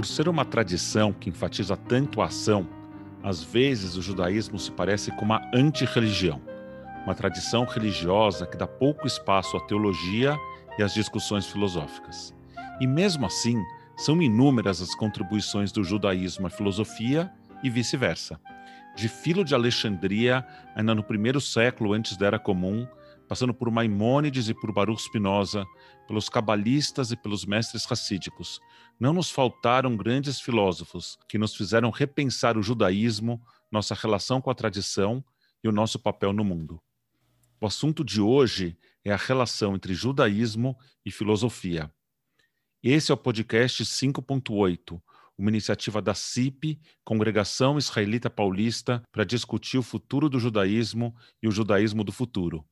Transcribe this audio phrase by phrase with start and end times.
[0.00, 2.66] Por ser uma tradição que enfatiza tanto a ação,
[3.22, 6.40] às vezes o judaísmo se parece com uma antirreligião,
[7.04, 10.34] uma tradição religiosa que dá pouco espaço à teologia
[10.78, 12.34] e às discussões filosóficas.
[12.80, 13.62] E mesmo assim,
[13.94, 17.30] são inúmeras as contribuições do judaísmo à filosofia
[17.62, 18.40] e vice-versa.
[18.96, 22.88] De Filo de Alexandria, ainda no primeiro século antes da Era Comum,
[23.30, 25.64] passando por Maimônides e por Baruch Spinoza,
[26.08, 28.60] pelos cabalistas e pelos mestres racídicos,
[28.98, 33.40] não nos faltaram grandes filósofos que nos fizeram repensar o judaísmo,
[33.70, 35.24] nossa relação com a tradição
[35.62, 36.82] e o nosso papel no mundo.
[37.60, 40.76] O assunto de hoje é a relação entre judaísmo
[41.06, 41.88] e filosofia.
[42.82, 45.00] Esse é o podcast 5.8,
[45.38, 51.52] uma iniciativa da CIP, Congregação Israelita Paulista, para discutir o futuro do judaísmo e o
[51.52, 52.66] judaísmo do futuro.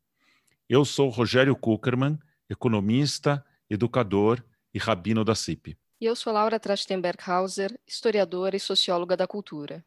[0.69, 5.79] Eu sou Rogério Kuckerman, economista, educador e rabino da CIP.
[5.99, 9.83] E eu sou Laura Trachtenberg-Hauser, historiadora e socióloga da cultura.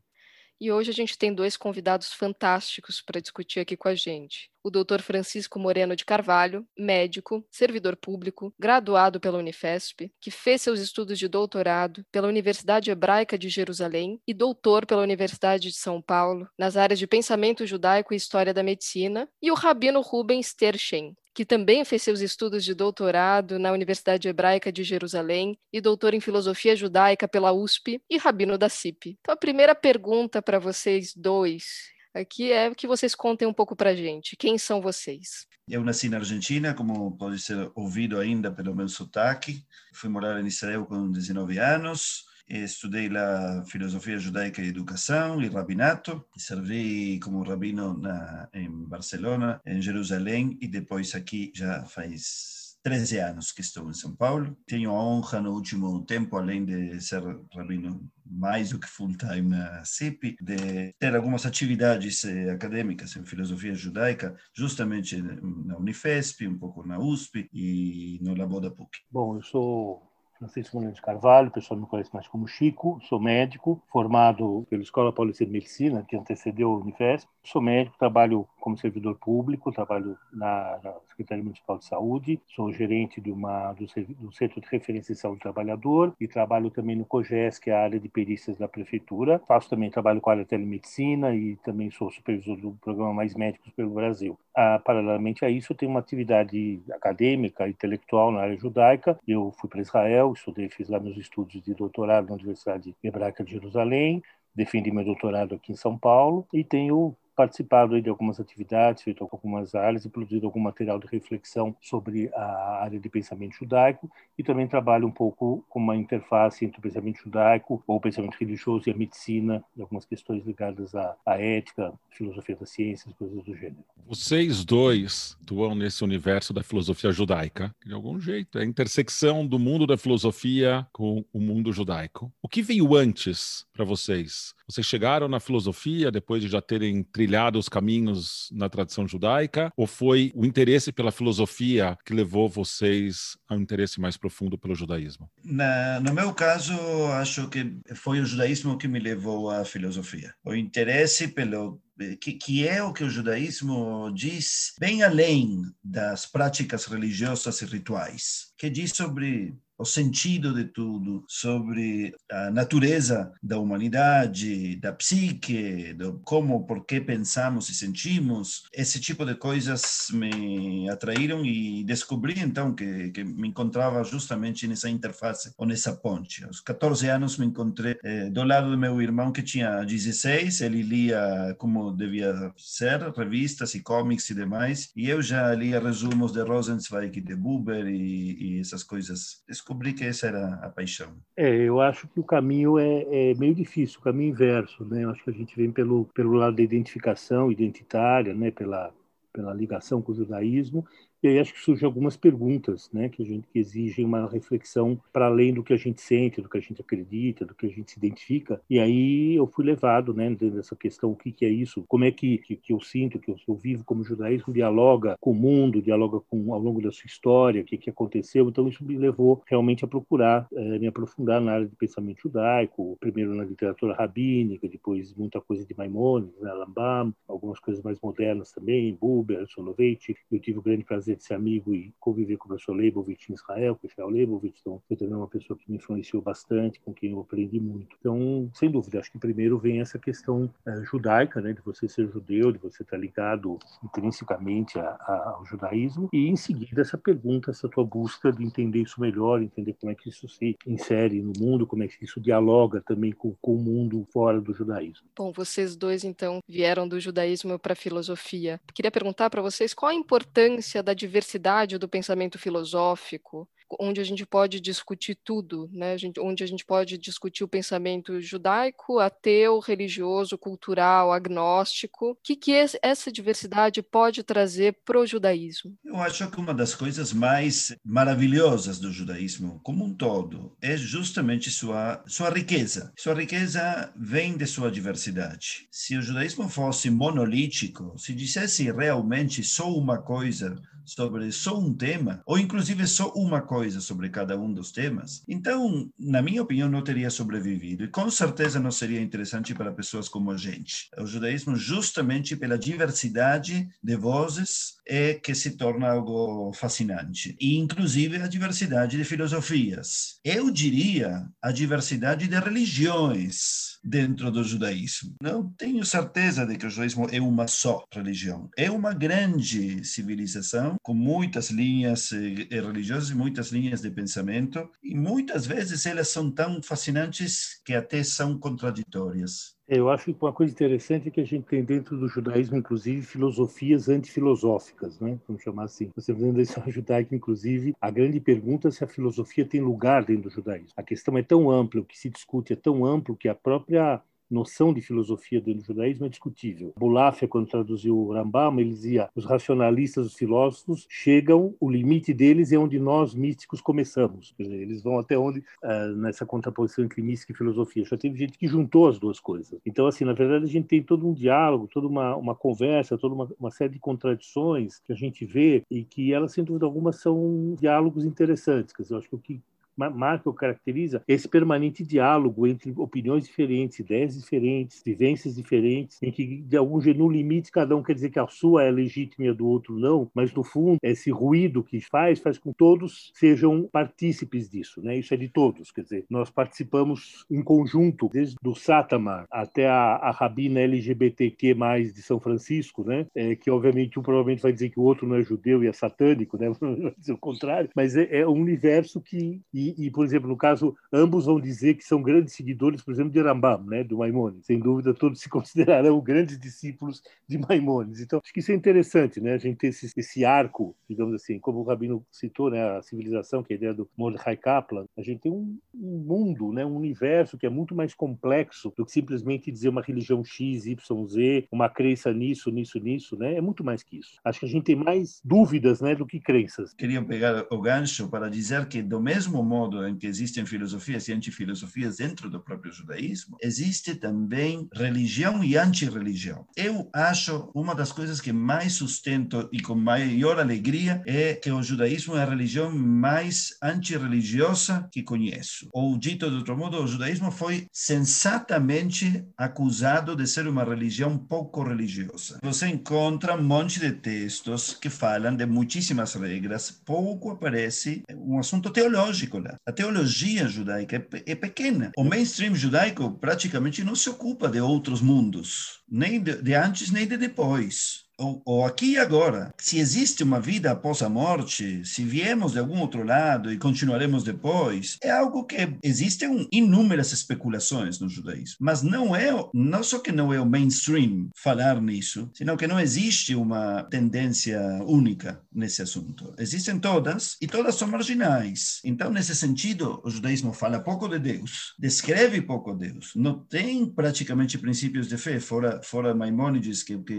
[0.61, 4.69] E hoje a gente tem dois convidados fantásticos para discutir aqui com a gente o
[4.69, 5.01] Dr.
[5.01, 11.27] Francisco Moreno de Carvalho, médico, servidor público, graduado pela Unifesp, que fez seus estudos de
[11.27, 16.99] doutorado pela Universidade Hebraica de Jerusalém e doutor pela Universidade de São Paulo nas áreas
[16.99, 22.03] de pensamento judaico e história da medicina, e o rabino Rubens Terchen, que também fez
[22.03, 27.51] seus estudos de doutorado na Universidade Hebraica de Jerusalém e doutor em filosofia judaica pela
[27.51, 29.17] USP e rabino da CIP.
[29.19, 33.95] Então, a primeira pergunta para vocês dois aqui é que vocês contem um pouco para
[33.95, 34.35] gente.
[34.35, 35.47] Quem são vocês?
[35.67, 39.65] Eu nasci na Argentina, como pode ser ouvido ainda pelo meu sotaque.
[39.93, 42.25] Fui morar em Israel com 19 anos.
[42.53, 46.25] Estudei lá filosofia judaica e educação e rabinato.
[46.35, 53.53] Servi como rabino na, em Barcelona, em Jerusalém e depois aqui já faz 13 anos
[53.53, 54.57] que estou em São Paulo.
[54.67, 57.23] Tenho a honra no último tempo, além de ser
[57.55, 63.73] rabino mais do que full-time na CIP, de ter algumas atividades eh, acadêmicas em filosofia
[63.75, 68.99] judaica, justamente na Unifesp, um pouco na USP e no Labo da PUC.
[69.09, 70.10] Bom, eu sou
[70.41, 74.81] Francisco Moreira de Carvalho, o pessoal me conhece mais como Chico, sou médico, formado pela
[74.81, 77.29] Escola Paulista de Medicina, que antecedeu a Unifesp.
[77.43, 83.19] Sou médico, trabalho como servidor público, trabalho na, na Secretaria Municipal de Saúde, sou gerente
[83.19, 83.85] de uma, do,
[84.19, 87.73] do, Centro de Referência de Saúde do Trabalhador e trabalho também no COGES, que é
[87.73, 89.41] a área de perícias da Prefeitura.
[89.47, 93.33] Faço também trabalho com a área de telemedicina e também sou supervisor do programa Mais
[93.33, 94.37] Médicos pelo Brasil.
[94.55, 99.19] Ah, paralelamente a isso, eu tenho uma atividade acadêmica, intelectual na área judaica.
[99.27, 103.51] Eu fui para Israel, estudei, fiz lá meus estudos de doutorado na Universidade Hebraica de
[103.51, 104.21] Jerusalém,
[104.53, 109.71] defendi meu doutorado aqui em São Paulo e tenho participado de algumas atividades, feito algumas
[110.05, 115.07] e produzido algum material de reflexão sobre a área de pensamento judaico e também trabalho
[115.07, 118.95] um pouco com uma interface entre o pensamento judaico ou o pensamento religioso e a
[118.95, 123.83] medicina, e algumas questões ligadas à, à ética, filosofia das ciências, coisas do gênero.
[124.07, 129.57] Vocês dois atuam nesse universo da filosofia judaica, de algum jeito, é a intersecção do
[129.57, 132.31] mundo da filosofia com o mundo judaico.
[132.39, 134.53] O que veio antes para vocês?
[134.67, 139.71] Vocês chegaram na filosofia depois de já terem trilhado os caminhos na tradição judaica?
[139.75, 144.75] Ou foi o interesse pela filosofia que levou vocês a um interesse mais profundo pelo
[144.75, 145.29] judaísmo?
[145.43, 146.73] Na, no meu caso,
[147.13, 150.33] acho que foi o judaísmo que me levou à filosofia.
[150.43, 151.81] O interesse pelo
[152.19, 158.53] que, que, é o que o judaísmo diz bem além das práticas religiosas e rituais,
[158.57, 166.21] que diz sobre o sentido de tudo, sobre a natureza da humanidade, da psique, do
[166.23, 168.63] como, por que pensamos e sentimos.
[168.71, 174.89] Esse tipo de coisas me atraíram e descobri então que, que me encontrava justamente nessa
[174.89, 176.43] interface ou nessa ponte.
[176.45, 180.83] Aos 14 anos me encontrei eh, do lado do meu irmão que tinha 16, ele
[180.83, 186.41] lia como devia ser, revistas e cómics e demais, e eu já lia resumos de
[186.41, 189.41] Rosenzweig e de Buber e, e essas coisas.
[189.47, 191.15] Descobri descobri que essa era a paixão.
[191.35, 195.03] É, eu acho que o caminho é, é meio difícil, o caminho inverso, né?
[195.05, 198.51] Eu acho que a gente vem pelo, pelo lado da identificação identitária, né?
[198.51, 198.93] Pela,
[199.31, 200.85] pela ligação com o judaísmo,
[201.23, 204.99] e aí acho que surgem algumas perguntas, né, que a gente que exigem uma reflexão
[205.11, 207.69] para além do que a gente sente, do que a gente acredita, do que a
[207.69, 208.61] gente se identifica.
[208.69, 211.83] E aí eu fui levado, né, dessa questão, o que, que é isso?
[211.87, 215.31] Como é que, que, que eu sinto, que eu, eu, vivo como judaísmo dialoga com
[215.31, 218.47] o mundo, dialoga com ao longo da sua história, o que, que aconteceu?
[218.49, 222.97] Então isso me levou realmente a procurar é, me aprofundar na área de pensamento judaico,
[222.99, 228.51] primeiro na literatura rabínica, depois muita coisa de Maimonides, né, Rambam, algumas coisas mais modernas
[228.51, 230.09] também, Buber, Soloveitch.
[230.31, 233.29] Eu tive o grande prazer prazer de ser amigo e conviver com o professor Leibovitch
[233.29, 236.79] em Israel, com o Israel Leibovitch, então foi também uma pessoa que me influenciou bastante,
[236.79, 237.95] com quem eu aprendi muito.
[237.99, 242.09] Então, sem dúvida, acho que primeiro vem essa questão uh, judaica, né, de você ser
[242.09, 247.51] judeu, de você estar ligado intrinsecamente a, a, ao judaísmo, e em seguida essa pergunta,
[247.51, 251.33] essa tua busca de entender isso melhor, entender como é que isso se insere no
[251.37, 255.07] mundo, como é que isso dialoga também com, com o mundo fora do judaísmo.
[255.17, 258.59] Bom, vocês dois então vieram do judaísmo para a filosofia.
[258.73, 263.47] Queria perguntar para vocês qual a importância da diversidade do pensamento filosófico
[263.79, 265.95] onde a gente pode discutir tudo, né?
[266.19, 272.11] onde a gente pode discutir o pensamento judaico, ateu, religioso, cultural, agnóstico.
[272.11, 272.51] O que, que
[272.81, 275.77] essa diversidade pode trazer para o judaísmo?
[275.85, 281.49] Eu acho que uma das coisas mais maravilhosas do judaísmo, como um todo, é justamente
[281.49, 282.91] sua, sua riqueza.
[282.97, 285.67] Sua riqueza vem de sua diversidade.
[285.71, 290.55] Se o judaísmo fosse monolítico, se dissesse realmente só uma coisa,
[290.85, 295.89] sobre só um tema, ou inclusive só uma coisa sobre cada um dos temas, então,
[295.99, 297.83] na minha opinião, não teria sobrevivido.
[297.83, 300.89] E com certeza não seria interessante para pessoas como a gente.
[300.97, 307.35] O judaísmo, justamente pela diversidade de vozes, é que se torna algo fascinante.
[307.39, 310.19] E, inclusive, a diversidade de filosofias.
[310.23, 315.15] Eu diria a diversidade de religiões dentro do judaísmo.
[315.21, 318.49] Não tenho certeza de que o judaísmo é uma só religião.
[318.57, 324.95] É uma grande civilização com muitas linhas eh, religiosas e muitas linhas de pensamento, e
[324.95, 329.55] muitas vezes elas são tão fascinantes que até são contraditórias.
[329.73, 333.03] Eu acho que uma coisa interessante é que a gente tem dentro do judaísmo, inclusive,
[333.03, 335.17] filosofias antifilosóficas, né?
[335.25, 335.89] Vamos chamar assim.
[335.95, 340.03] Você vendo a história judaica, inclusive, a grande pergunta é se a filosofia tem lugar
[340.03, 340.73] dentro do judaísmo.
[340.75, 344.01] A questão é tão ampla, o que se discute é tão amplo que a própria
[344.31, 346.73] noção de filosofia do judaísmo é discutível.
[346.77, 352.51] Bulafia, quando traduziu o Rambam, ele dizia: os racionalistas, os filósofos, chegam, o limite deles
[352.51, 354.33] é onde nós místicos começamos.
[354.39, 357.83] Eles vão até onde, uh, nessa contraposição entre mística e filosofia.
[357.83, 359.59] Já teve gente que juntou as duas coisas.
[359.65, 363.13] Então, assim, na verdade, a gente tem todo um diálogo, toda uma, uma conversa, toda
[363.13, 366.91] uma, uma série de contradições que a gente vê e que elas, sem dúvida alguma,
[366.91, 368.73] são diálogos interessantes.
[368.73, 369.41] Quer dizer, eu acho que o que
[369.89, 376.41] marca ou caracteriza esse permanente diálogo entre opiniões diferentes, ideias diferentes, vivências diferentes, em que,
[376.41, 379.29] de algum jeito, no limite, cada um quer dizer que a sua é legítima e
[379.29, 383.11] a do outro não, mas, no fundo, esse ruído que faz, faz com que todos
[383.15, 384.97] sejam partícipes disso, né?
[384.97, 389.95] Isso é de todos, quer dizer, nós participamos em conjunto, desde o Sátamar até a,
[389.95, 391.55] a rabina LGBTQ+,
[391.93, 393.07] de São Francisco, né?
[393.15, 395.73] É, que, obviamente, um provavelmente vai dizer que o outro não é judeu e é
[395.73, 396.49] satânico, né?
[396.81, 400.37] Vai dizer o contrário, mas é, é um universo que e, e, por exemplo, no
[400.37, 404.45] caso, ambos vão dizer que são grandes seguidores, por exemplo, de Rambam, né, do Maimonides.
[404.45, 408.01] Sem dúvida, todos se considerarão grandes discípulos de Maimonides.
[408.01, 411.39] Então, acho que isso é interessante, né, a gente ter esse, esse arco, digamos assim,
[411.39, 415.01] como o Rabino citou, né, a civilização, que é a ideia do Mordecai Kaplan, a
[415.01, 418.91] gente tem um, um mundo, né, um universo que é muito mais complexo do que
[418.91, 423.63] simplesmente dizer uma religião X, Y, Z, uma crença nisso, nisso, nisso, né, é muito
[423.63, 424.19] mais que isso.
[424.23, 426.73] Acho que a gente tem mais dúvidas, né, do que crenças.
[426.73, 431.13] Queria pegar o gancho para dizer que, do mesmo modo em que existem filosofias e
[431.13, 436.47] antifilosofias dentro do próprio judaísmo, existe também religião e antirreligião.
[436.55, 441.61] Eu acho uma das coisas que mais sustento e com maior alegria é que o
[441.61, 445.67] judaísmo é a religião mais antirreligiosa que conheço.
[445.73, 451.61] Ou dito de outro modo, o judaísmo foi sensatamente acusado de ser uma religião pouco
[451.61, 452.39] religiosa.
[452.41, 458.69] Você encontra um monte de textos que falam de muitíssimas regras, pouco aparece um assunto
[458.69, 461.91] teológico a teologia judaica é, é pequena.
[461.97, 467.17] O mainstream judaico praticamente não se ocupa de outros mundos, nem de antes nem de
[467.17, 469.53] depois ou, ou aqui e agora.
[469.57, 474.23] Se existe uma vida após a morte, se viemos de algum outro lado e continuaremos
[474.23, 478.57] depois, é algo que existem inúmeras especulações no judaísmo.
[478.59, 482.79] Mas não é, não só que não é o mainstream falar nisso, senão que não
[482.79, 486.33] existe uma tendência única nesse assunto.
[486.37, 488.79] Existem todas e todas são marginais.
[488.83, 494.57] Então, nesse sentido, o judaísmo fala pouco de Deus, descreve pouco Deus, não tem praticamente
[494.57, 497.13] princípios de fé, fora, fora Maimônides, que, que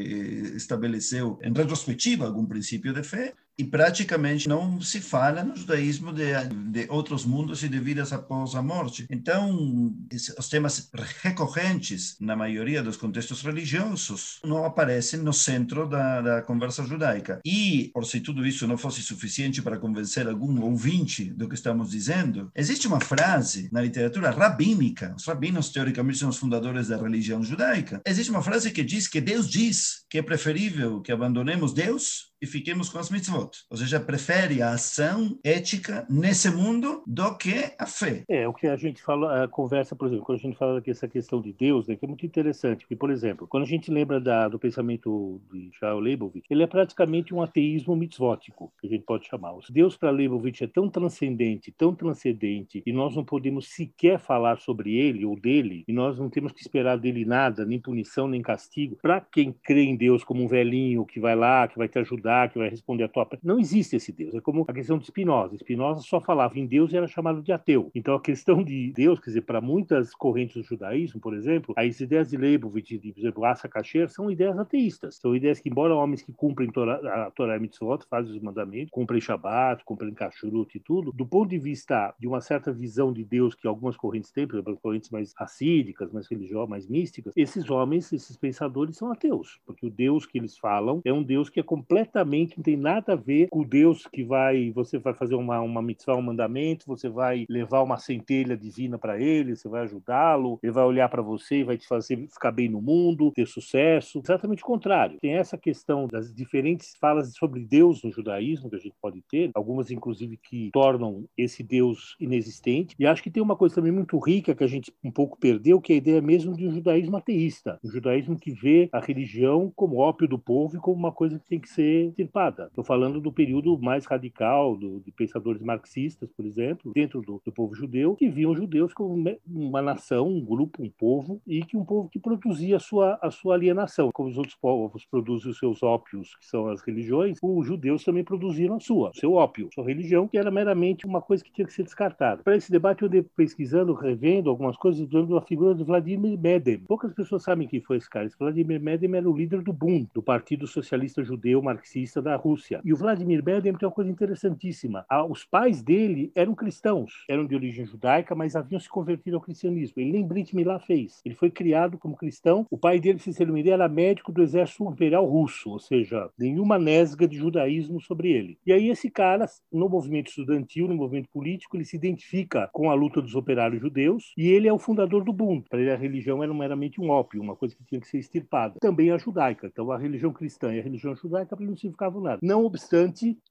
[0.55, 6.13] estabelece estabeleceu, em retrospectiva, algum princípio de fé, e praticamente não se fala no judaísmo
[6.13, 6.33] de,
[6.71, 9.07] de outros mundos e de vidas após a morte.
[9.11, 9.95] Então,
[10.39, 10.91] os temas
[11.23, 17.41] recorrentes na maioria dos contextos religiosos não aparecem no centro da, da conversa judaica.
[17.45, 21.91] E, por se tudo isso não fosse suficiente para convencer algum ouvinte do que estamos
[21.91, 27.43] dizendo, existe uma frase na literatura rabínica, os rabinos teoricamente são os fundadores da religião
[27.43, 32.33] judaica, existe uma frase que diz que Deus diz que é preferível que abandonemos Deus
[32.41, 37.37] e fiquemos com as mitzvot mitzvot, ou seja, prefere a ação ética nesse mundo do
[37.37, 38.25] que a fé.
[38.29, 41.09] É, o que a gente fala, a conversa, por exemplo, quando a gente fala dessa
[41.09, 44.21] questão de Deus, né, que é muito interessante, porque, por exemplo, quando a gente lembra
[44.21, 49.05] da, do pensamento de Charles Leibovitz, ele é praticamente um ateísmo mitzvótico, que a gente
[49.05, 49.53] pode chamar.
[49.71, 54.97] Deus para Leibovitz é tão transcendente, tão transcendente, e nós não podemos sequer falar sobre
[54.97, 58.97] ele ou dele, e nós não temos que esperar dele nada, nem punição, nem castigo.
[59.01, 62.51] Para quem crê em Deus como um velhinho que vai lá, que vai te ajudar,
[62.51, 63.23] que vai responder a tua.
[63.43, 64.35] Não existe esse Deus.
[64.35, 65.57] É como a questão de Spinoza.
[65.57, 67.91] Spinoza só falava em Deus e era chamado de ateu.
[67.95, 72.01] Então a questão de Deus, quer dizer, para muitas correntes do judaísmo, por exemplo, as
[72.01, 75.17] ideias de Leibovitz, de, por exemplo, Asa Kasher, são ideias ateístas.
[75.17, 79.21] São ideias que, embora homens que cumprem a Torá e Mitzvot, fazem os mandamentos, cumprem
[79.21, 83.55] Shabbat, cumprem Kashrut e tudo, do ponto de vista de uma certa visão de Deus
[83.55, 88.13] que algumas correntes têm, por exemplo, correntes mais racídicas, mais religiosas, mais místicas, esses homens,
[88.13, 91.63] esses pensadores são ateus, porque o Deus que eles falam é um Deus que é
[91.63, 95.83] completamente, não tem nada a ver com Deus que vai, você vai fazer uma, uma
[95.83, 100.73] mitzvah, um mandamento, você vai levar uma centelha divina para ele, você vai ajudá-lo, ele
[100.73, 104.21] vai olhar para você e vai te fazer ficar bem no mundo, ter sucesso.
[104.25, 105.19] Exatamente o contrário.
[105.21, 109.51] Tem essa questão das diferentes falas sobre Deus no judaísmo que a gente pode ter,
[109.55, 112.95] algumas inclusive que tornam esse Deus inexistente.
[112.99, 115.81] E acho que tem uma coisa também muito rica que a gente um pouco perdeu,
[115.81, 119.73] que é a ideia mesmo de um judaísmo ateísta, um judaísmo que vê a religião
[119.75, 122.67] como ópio do povo e como uma coisa que tem que ser extirpada.
[122.67, 127.53] Estou falando do período mais radical do, de pensadores marxistas, por exemplo, dentro do, do
[127.53, 129.15] povo judeu, que viam os judeus como
[129.47, 133.31] uma nação, um grupo, um povo, e que um povo que produzia a sua, a
[133.31, 134.11] sua alienação.
[134.13, 138.25] Como os outros povos produzem os seus ópios, que são as religiões, os judeus também
[138.25, 141.67] produziram a sua, o seu ópio, sua religião, que era meramente uma coisa que tinha
[141.67, 142.43] que ser descartada.
[142.43, 146.79] Para esse debate, eu andei pesquisando, revendo algumas coisas, dando a figura de Vladimir Medem.
[146.79, 148.27] Poucas pessoas sabem quem foi esse cara.
[148.27, 152.81] Esse Vladimir Medem era o líder do BUN, do Partido Socialista Judeu Marxista da Rússia.
[152.85, 155.05] E o Vladimir Medem tem uma coisa interessantíssima.
[155.29, 160.01] Os pais dele eram cristãos, eram de origem judaica, mas haviam se convertido ao cristianismo.
[160.01, 161.21] Ele nem Brit Milá fez.
[161.25, 162.67] Ele foi criado como cristão.
[162.71, 166.79] O pai dele, se ele me era médico do exército imperial russo, ou seja, nenhuma
[166.79, 168.59] nesga de judaísmo sobre ele.
[168.67, 172.95] E aí esse cara, no movimento estudantil, no movimento político, ele se identifica com a
[172.95, 175.65] luta dos operários judeus e ele é o fundador do Bund.
[175.69, 178.79] Para ele a religião era meramente um ópio, uma coisa que tinha que ser extirpada.
[178.81, 179.67] Também a judaica.
[179.67, 182.39] Então a religião cristã e a religião judaica para ele não significavam nada.
[182.43, 182.92] Não obstante,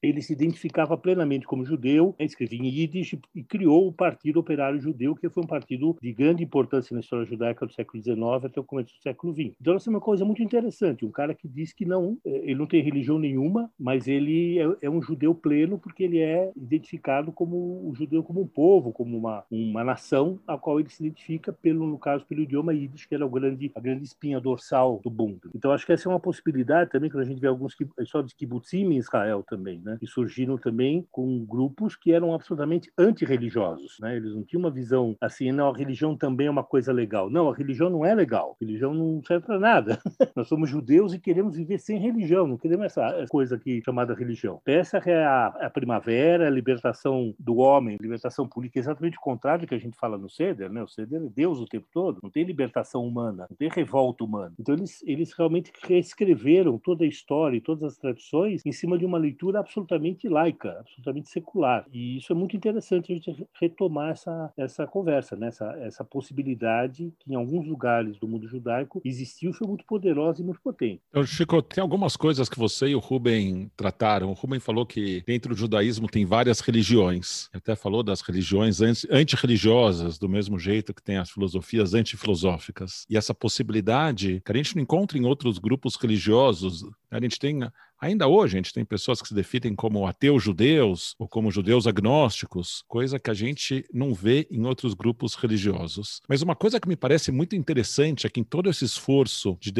[0.02, 5.14] ele se identificava plenamente como judeu, escrevia em Yiddish e criou o Partido Operário Judeu,
[5.14, 8.64] que foi um partido de grande importância na história judaica do século XIX até o
[8.64, 9.54] começo do século XX.
[9.60, 11.04] Então, essa é uma coisa muito interessante.
[11.04, 14.76] Um cara que diz que não, é, ele não tem religião nenhuma, mas ele é,
[14.82, 19.16] é um judeu pleno porque ele é identificado como o judeu como um povo, como
[19.16, 23.14] uma, uma nação a qual ele se identifica pelo, no caso, pelo idioma Yiddish, que
[23.14, 25.40] era o grande, a grande espinha dorsal do Bund.
[25.54, 28.34] Então, acho que essa é uma possibilidade também, quando a gente vê alguns só de
[28.34, 29.96] kibbutzim em Israel também, né?
[30.00, 34.16] Que surgiram também com grupos que eram absolutamente antirreligiosos, né?
[34.16, 37.30] Eles não tinham uma visão assim, não, a religião também é uma coisa legal.
[37.30, 38.56] Não, a religião não é legal.
[38.60, 40.00] A religião não serve para nada.
[40.34, 44.60] Nós somos judeus e queremos viver sem religião, não queremos essa coisa aqui chamada religião.
[44.66, 49.68] Essa é a, a primavera, a libertação do homem, libertação política, exatamente o contrário do
[49.68, 50.82] que a gente fala no Seder, né?
[50.82, 54.54] O Seder é Deus o tempo todo, não tem libertação humana, não tem revolta humana.
[54.58, 59.04] Então eles, eles realmente reescreveram toda a história e todas as tradições em cima de
[59.04, 61.86] uma leitura absolutamente laica, absolutamente secular.
[61.92, 65.48] E isso é muito interessante a gente retomar essa, essa conversa, né?
[65.48, 70.44] essa, essa possibilidade que em alguns lugares do mundo judaico existiu foi muito poderosa e
[70.44, 71.02] muito potente.
[71.08, 74.30] Então, Chico, tem algumas coisas que você e o Rubem trataram.
[74.30, 77.48] O Rubem falou que dentro do judaísmo tem várias religiões.
[77.52, 83.06] Até falou das religiões antirreligiosas, do mesmo jeito que tem as filosofias antifilosóficas.
[83.08, 87.60] E essa possibilidade que a gente não encontra em outros grupos religiosos, a gente tem
[88.02, 91.86] Ainda hoje, a gente tem pessoas que se definem como ateus judeus ou como judeus
[91.86, 96.20] agnósticos, coisa que a gente não vê em outros grupos religiosos.
[96.28, 99.72] Mas uma coisa que me parece muito interessante é que em todo esse esforço de,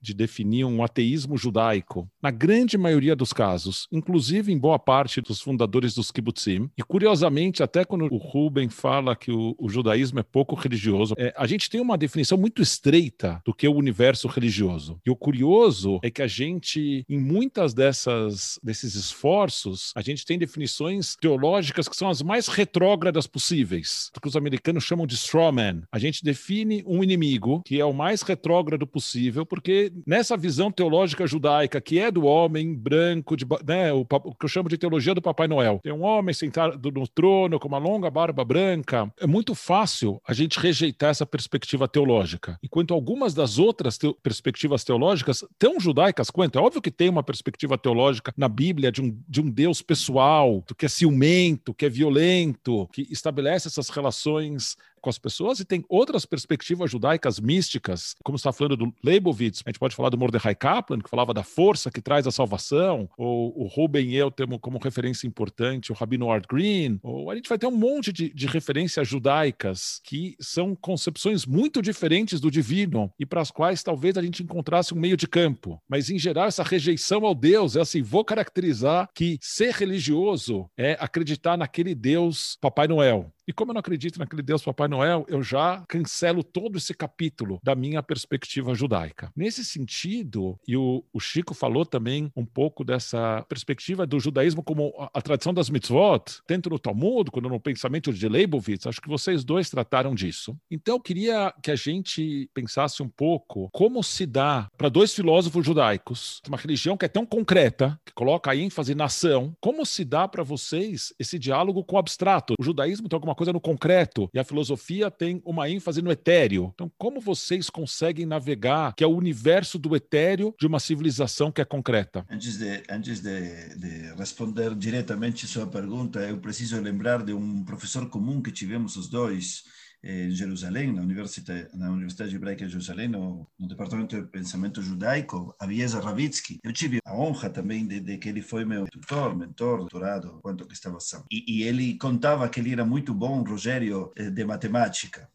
[0.00, 5.38] de definir um ateísmo judaico, na grande maioria dos casos, inclusive em boa parte dos
[5.38, 10.22] fundadores dos kibbutzim, e curiosamente, até quando o Ruben fala que o, o judaísmo é
[10.22, 14.26] pouco religioso, é, a gente tem uma definição muito estreita do que é o universo
[14.26, 14.98] religioso.
[15.04, 20.24] E o curioso é que a gente, em muitas muitas dessas desses esforços, a gente
[20.24, 25.82] tem definições teológicas que são as mais retrógradas possíveis, que os americanos chamam de strawman.
[25.90, 31.26] A gente define um inimigo que é o mais retrógrado possível, porque nessa visão teológica
[31.26, 35.14] judaica, que é do homem branco, de, né, o, o que eu chamo de teologia
[35.14, 39.26] do Papai Noel, tem um homem sentado no trono com uma longa barba branca, é
[39.26, 42.58] muito fácil a gente rejeitar essa perspectiva teológica.
[42.62, 47.22] Enquanto algumas das outras te perspectivas teológicas, tão judaicas quanto, É óbvio que tem uma
[47.22, 51.88] perspectiva teológica na Bíblia de um, de um Deus pessoal, que é ciumento, que é
[51.88, 58.36] violento, que estabelece essas relações com as pessoas e tem outras perspectivas judaicas místicas, como
[58.36, 61.90] está falando do Leibovitz, a gente pode falar do Mordecai Kaplan, que falava da força
[61.90, 66.44] que traz a salvação, ou o Ruben eu temos como referência importante o Rabino Art
[66.48, 71.46] Green, ou a gente vai ter um monte de, de referências judaicas que são concepções
[71.46, 75.26] muito diferentes do divino e para as quais talvez a gente encontrasse um meio de
[75.26, 75.80] campo.
[75.88, 80.96] Mas, em geral, essa rejeição ao Deus é assim: vou caracterizar que ser religioso é
[81.00, 83.32] acreditar naquele Deus Papai Noel.
[83.48, 87.58] E como eu não acredito naquele Deus Papai Noel, eu já cancelo todo esse capítulo
[87.64, 89.32] da minha perspectiva judaica.
[89.34, 94.92] Nesse sentido, e o, o Chico falou também um pouco dessa perspectiva do judaísmo como
[94.98, 99.08] a, a tradição das mitzvot, tanto no Talmud quanto no pensamento de Leibovitz, acho que
[99.08, 100.54] vocês dois trataram disso.
[100.70, 105.64] Então, eu queria que a gente pensasse um pouco como se dá para dois filósofos
[105.64, 110.04] judaicos, uma religião que é tão concreta, que coloca a ênfase na ação, como se
[110.04, 112.52] dá para vocês esse diálogo com o abstrato?
[112.60, 116.72] O judaísmo tem alguma coisa no concreto e a filosofia tem uma ênfase no etéreo.
[116.74, 121.60] Então, como vocês conseguem navegar que é o universo do etéreo de uma civilização que
[121.60, 122.26] é concreta?
[122.28, 128.08] Antes de, antes de, de responder diretamente sua pergunta, eu preciso lembrar de um professor
[128.08, 129.64] comum que tivemos os dois,
[130.02, 135.54] em Jerusalém, na Universidade, na Universidade Hebraica de Jerusalém, no, no Departamento de Pensamento Judaico,
[135.58, 136.60] Aviesa Ravitsky.
[136.62, 140.66] Eu tive a honra também de, de, que ele foi meu tutor, mentor, doutorado, quanto
[140.66, 141.24] que estava são.
[141.30, 145.28] E, e ele contava que ele era muito bom, Rogério, eh, de matemática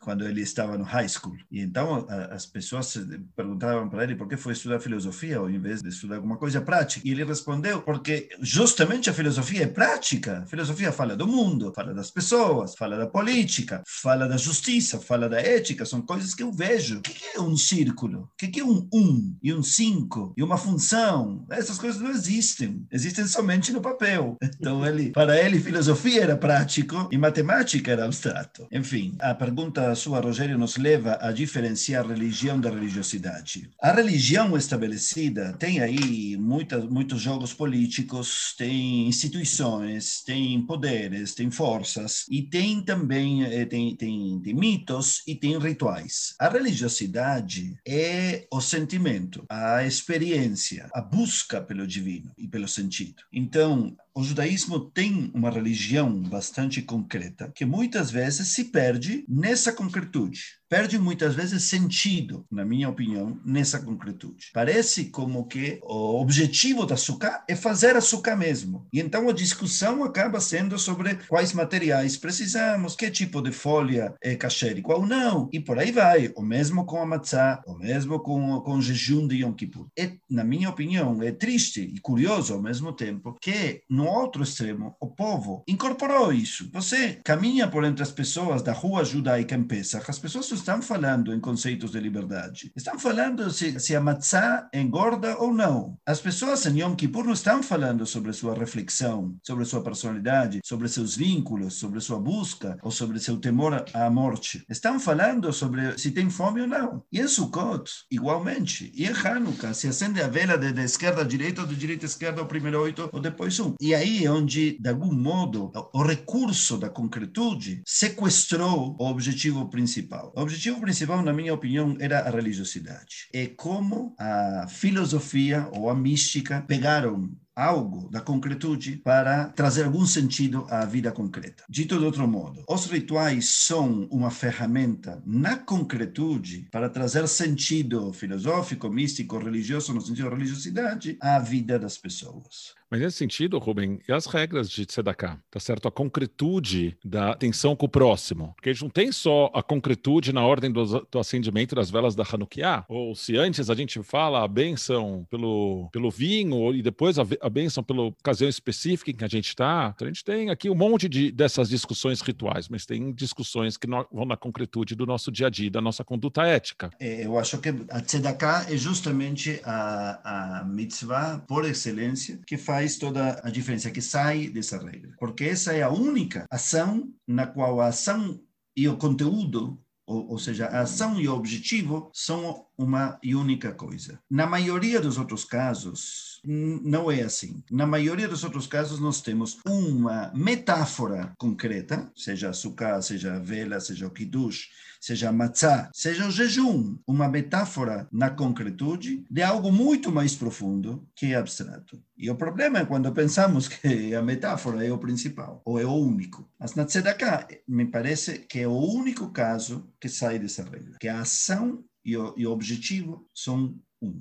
[0.00, 1.36] quando ele estava no high school.
[1.50, 2.96] E então as pessoas
[3.34, 7.06] perguntavam para ele por que foi estudar filosofia ao invés de estudar alguma coisa prática.
[7.06, 10.42] E ele respondeu porque justamente a filosofia é prática.
[10.42, 15.28] A filosofia fala do mundo, fala das pessoas, fala da política, fala da justiça, fala
[15.28, 15.84] da ética.
[15.84, 16.98] São coisas que eu vejo.
[16.98, 18.30] O que é um círculo?
[18.32, 21.44] O que é um um e um cinco e uma função?
[21.50, 22.86] Essas coisas não existem.
[22.90, 24.36] Existem somente no papel.
[24.58, 28.66] Então ele, para ele, filosofia era prático e matemática era abstrato.
[28.72, 33.70] Enfim, a pergunta sua, Rogério, nos leva a diferenciar religião da religiosidade.
[33.80, 42.24] A religião estabelecida tem aí muita, muitos jogos políticos, tem instituições, tem poderes, tem forças
[42.30, 46.34] e tem também eh, tem, tem, tem mitos e tem rituais.
[46.38, 53.22] A religiosidade é o sentimento, a experiência, a busca pelo divino e pelo sentido.
[53.32, 60.40] Então, o judaísmo tem uma religião bastante concreta que muitas vezes se perde nessa concretude
[60.68, 64.50] perde muitas vezes sentido, na minha opinião, nessa concretude.
[64.52, 68.86] Parece como que o objetivo da sucá é fazer a sucá mesmo.
[68.92, 74.34] E então a discussão acaba sendo sobre quais materiais precisamos, que tipo de folha é
[74.34, 76.32] kasher e qual não, e por aí vai.
[76.36, 79.86] O mesmo com a matzá, o mesmo com, com o jejum de Yom Kippur.
[79.98, 84.96] É, na minha opinião, é triste e curioso ao mesmo tempo que, no outro extremo,
[85.00, 86.68] o povo incorporou isso.
[86.72, 91.32] Você caminha por entre as pessoas da rua judaica em Pesach, as pessoas estão falando
[91.32, 92.72] em conceitos de liberdade.
[92.76, 95.98] Estão falando se, se a matzá engorda ou não.
[96.06, 100.88] As pessoas em Yom Kippur não estão falando sobre sua reflexão, sobre sua personalidade, sobre
[100.88, 104.64] seus vínculos, sobre sua busca ou sobre seu temor à morte.
[104.68, 107.02] Estão falando sobre se tem fome ou não.
[107.12, 108.92] E em Sukkot, igualmente.
[108.94, 112.08] E em Hanukkah, se acende a vela de, esquerda a direita ou de direita a
[112.08, 113.74] esquerda, o primeiro oito ou depois um.
[113.80, 120.32] E aí é onde, de algum modo, o recurso da concretude sequestrou o objetivo principal.
[120.34, 123.28] O objetivo principal, na minha opinião, era a religiosidade.
[123.32, 130.66] É como a filosofia ou a mística pegaram algo da concretude para trazer algum sentido
[130.68, 131.64] à vida concreta.
[131.68, 138.90] Dito de outro modo, os rituais são uma ferramenta na concretude para trazer sentido filosófico,
[138.90, 142.74] místico, religioso, no sentido da religiosidade, à vida das pessoas.
[142.90, 145.38] Mas nesse sentido, Rubem, e as regras de Tzedakah?
[145.50, 145.88] Tá certo?
[145.88, 148.52] A concretude da atenção com o próximo.
[148.54, 152.14] Porque a gente não tem só a concretude na ordem do, do acendimento das velas
[152.14, 157.18] da Hanukkah, ou se antes a gente fala a benção pelo, pelo vinho, e depois
[157.18, 159.92] a, a benção pela ocasião específica em que a gente está.
[159.94, 163.86] Então a gente tem aqui um monte de, dessas discussões rituais, mas tem discussões que
[163.86, 166.90] no, vão na concretude do nosso dia a dia, da nossa conduta ética.
[167.00, 172.75] É, eu acho que a Tzedakah é justamente a, a mitzvah por excelência que faz
[172.76, 175.14] faz toda a diferença, que sai dessa regra.
[175.18, 178.38] Porque essa é a única ação na qual a ação
[178.76, 183.72] e o conteúdo ou, ou, seja, a ação e o objetivo são uma e única
[183.72, 184.20] coisa.
[184.30, 187.62] Na maioria dos outros casos, não é assim.
[187.70, 193.38] Na maioria dos outros casos, nós temos uma metáfora concreta, seja a sukkah, seja a
[193.38, 194.68] vela, seja o kiddush,
[195.00, 201.06] seja a matzah, seja o jejum, uma metáfora na concretude de algo muito mais profundo
[201.14, 202.00] que é abstrato.
[202.16, 205.94] E o problema é quando pensamos que a metáfora é o principal, ou é o
[205.94, 206.48] único.
[206.58, 211.08] Mas na tzedakah, me parece que é o único caso que sai dessa regra, que
[211.08, 213.74] a ação e o, e o objetivo são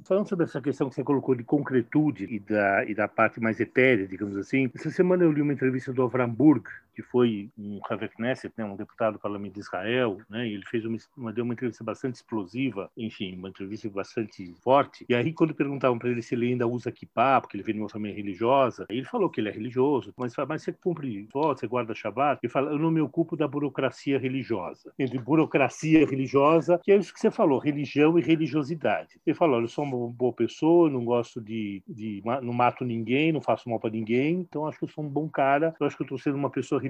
[0.05, 3.59] Falando sobre essa questão que você colocou de concretude e da, e da parte mais
[3.59, 7.79] etérea, digamos assim, essa semana eu li uma entrevista do Avram Burg, que foi um
[7.89, 11.33] Haver Knesset, né, um deputado do parlamento de Israel, né, e ele fez uma, uma,
[11.33, 15.05] deu uma entrevista bastante explosiva, enfim, uma entrevista bastante forte.
[15.09, 17.81] E aí, quando perguntavam para ele se ele ainda usa kippah, porque ele vem de
[17.81, 21.67] uma família religiosa, ele falou que ele é religioso, mas, mas você cumpre voto, você
[21.67, 22.39] guarda Shabbat?
[22.41, 24.93] Ele fala, eu não me ocupo da burocracia religiosa.
[24.97, 29.19] Entre burocracia religiosa, que é isso que você falou, religião e religiosidade.
[29.25, 33.41] Ele falou, eu sou uma boa pessoa, não gosto de, de não mato ninguém, não
[33.41, 36.03] faço mal para ninguém, então acho que eu sou um bom cara, eu acho que
[36.03, 36.81] eu estou sendo uma pessoa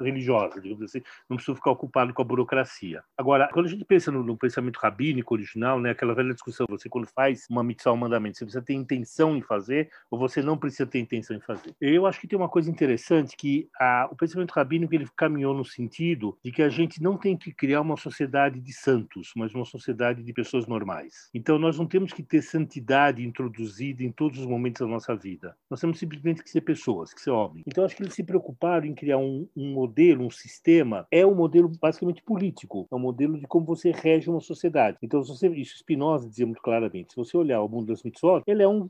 [0.00, 3.02] religiosa, digamos assim, não preciso ficar ocupado com a burocracia.
[3.16, 6.88] Agora, quando a gente pensa no, no pensamento rabínico original, né, aquela velha discussão, você
[6.88, 10.58] quando faz uma mitzvah, um mandamento, você precisa ter intenção em fazer ou você não
[10.58, 11.74] precisa ter intenção em fazer.
[11.80, 15.64] Eu acho que tem uma coisa interessante que a, o pensamento rabínico ele caminhou no
[15.64, 19.64] sentido de que a gente não tem que criar uma sociedade de santos, mas uma
[19.64, 21.30] sociedade de pessoas normais.
[21.32, 25.56] Então nós não temos que ter santidade introduzida em todos os momentos da nossa vida.
[25.70, 27.64] Nós temos simplesmente que ser pessoas, que ser homens.
[27.66, 31.34] Então acho que eles se preocuparam em criar um, um modelo, um sistema, é um
[31.34, 34.98] modelo basicamente político, é um modelo de como você rege uma sociedade.
[35.02, 38.62] Então, você, isso Spinoza dizia muito claramente, se você olhar o mundo das mitzvot, ele
[38.62, 38.88] é, um,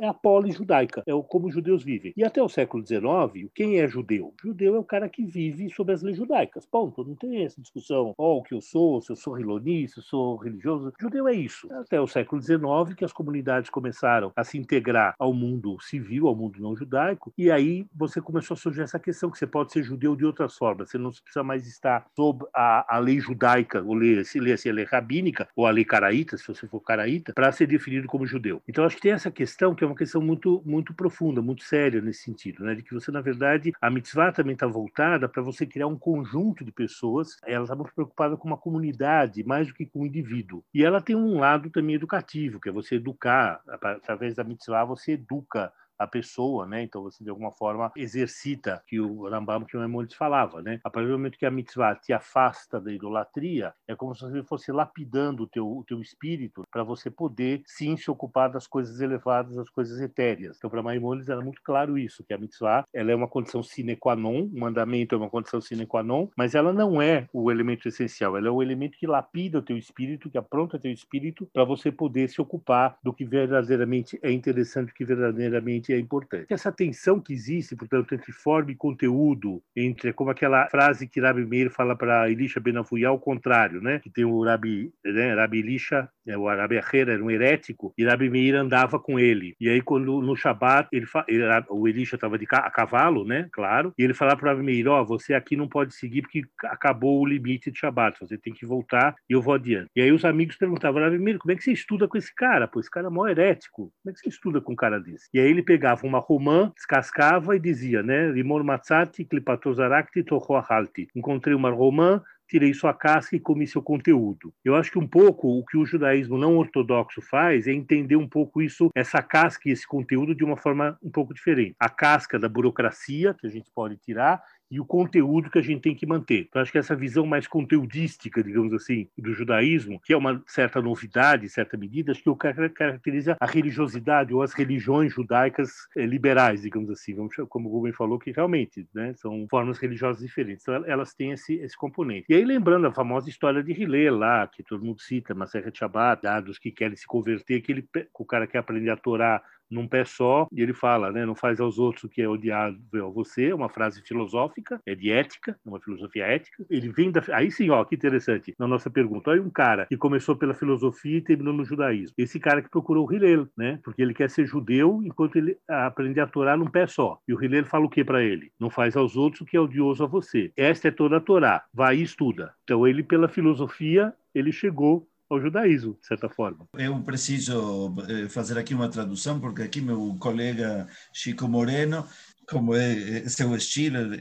[0.00, 2.12] é, é a poli judaica, é o, como os judeus vivem.
[2.16, 4.34] E até o século XIX, quem é judeu?
[4.42, 6.66] Judeu é o cara que vive sob as leis judaicas.
[6.66, 7.04] Ponto.
[7.04, 10.02] Não tem essa discussão, oh, o que eu sou, se eu sou riloni, se eu
[10.02, 10.92] sou religioso.
[11.00, 11.68] Judeu é isso.
[11.72, 12.62] Até o século XIX,
[12.96, 17.50] que as comunidades começaram a se integrar ao mundo civil, ao mundo não judaico, e
[17.50, 20.90] aí você começou a surgir essa questão que você pode ser judeu de outras formas.
[20.90, 24.70] Você não precisa mais estar sob a, a lei judaica, ou lei, se lê assim,
[24.70, 28.26] a lei rabínica, ou a lei caraíta, se você for caraíta, para ser definido como
[28.26, 28.62] judeu.
[28.68, 32.00] Então, acho que tem essa questão, que é uma questão muito, muito profunda, muito séria
[32.00, 32.74] nesse sentido, né?
[32.74, 36.64] de que você, na verdade, a mitzvah também está voltada para você criar um conjunto
[36.64, 40.62] de pessoas, ela está muito preocupada com uma comunidade, mais do que com o indivíduo.
[40.72, 45.12] E ela tem um lado também educativo, que é você educar, através da mitzvah, você
[45.12, 46.82] educa a pessoa, né?
[46.82, 50.80] Então você de alguma forma exercita que o Rambam que o Maimonides falava, né?
[50.84, 54.42] A partir do momento que a mitzvah te afasta da idolatria, é como se você
[54.42, 59.00] fosse lapidando o teu, o teu espírito para você poder sim se ocupar das coisas
[59.00, 60.56] elevadas, das coisas etéreas.
[60.56, 63.96] Então para Maimonides era muito claro isso, que a mitzvah ela é uma condição sine
[63.96, 67.50] qua non, o mandamento é uma condição sine qua non, mas ela não é o
[67.50, 71.48] elemento essencial, ela é o elemento que lapida o teu espírito, que apronta teu espírito
[71.52, 76.46] para você poder se ocupar do que verdadeiramente é interessante, do que verdadeiramente é importante.
[76.50, 81.44] Essa tensão que existe, portanto, entre forma e conteúdo, entre como aquela frase que Rabi
[81.44, 83.98] Meir fala para Elisha Benafuyá, ao contrário, né?
[84.00, 85.34] Que tem o Rabi, né?
[85.34, 89.54] Rabi Elisha, é, o Rabi Acher era um herético, e Rabi Meir andava com ele.
[89.60, 93.48] E aí, quando no Shabat, ele, ele o Elisha estava de a cavalo, né?
[93.52, 96.42] Claro, e ele falava para Rabi Meir, ó, oh, você aqui não pode seguir porque
[96.64, 99.90] acabou o limite de Shabat, você tem que voltar e eu vou adiante.
[99.94, 102.66] E aí os amigos perguntavam, Rabi Meir, como é que você estuda com esse cara?
[102.66, 103.92] Pô, esse cara é mó herético.
[104.02, 105.28] Como é que você estuda com um cara desse?
[105.32, 108.26] E aí ele pegava pegava uma romã, descascava e dizia, né?
[108.32, 111.06] Limor matzati klipatozarakti tohoahalti.
[111.14, 114.52] Encontrei uma romã, tirei sua casca e comi seu conteúdo.
[114.64, 118.26] Eu acho que um pouco o que o judaísmo não ortodoxo faz é entender um
[118.26, 121.76] pouco isso, essa casca e esse conteúdo de uma forma um pouco diferente.
[121.78, 125.80] A casca da burocracia, que a gente pode tirar, e o conteúdo que a gente
[125.80, 126.46] tem que manter.
[126.48, 130.80] Então, acho que essa visão mais conteudística, digamos assim, do judaísmo, que é uma certa
[130.80, 136.62] novidade, certa medida, acho que o caracteriza a religiosidade ou as religiões judaicas eh, liberais,
[136.62, 137.16] digamos assim,
[137.48, 140.62] como o Rubem falou, que realmente né, são formas religiosas diferentes.
[140.62, 142.26] Então, elas têm esse, esse componente.
[142.28, 146.22] E aí, lembrando a famosa história de Hillel lá, que todo mundo cita, Maserhet Shabbat,
[146.22, 149.86] dados que querem se converter, que, ele, que o cara quer aprender a Torá num
[149.86, 153.10] pé só, e ele fala, né, não faz aos outros o que é odiável a
[153.10, 156.64] você, é uma frase filosófica, é de ética, é uma filosofia ética.
[156.70, 158.54] Ele vem da aí sim, ó, que interessante.
[158.58, 162.14] Na nossa pergunta, olha um cara que começou pela filosofia e terminou no judaísmo.
[162.16, 163.78] Esse cara que procurou o Hillel, né?
[163.82, 167.18] Porque ele quer ser judeu enquanto ele aprende a Torá num pé só.
[167.26, 168.52] E o Hillel fala o que para ele?
[168.58, 170.52] Não faz aos outros o que é odioso a você.
[170.56, 171.64] Esta é toda a Torá.
[171.72, 172.54] Vai e estuda.
[172.64, 176.66] Então ele pela filosofia ele chegou ao judaísmo, de certa forma.
[176.74, 182.06] Eu preciso eh, fazer aqui uma tradução, porque aqui meu colega Chico Moreno
[182.48, 184.14] como é, é seu estilo,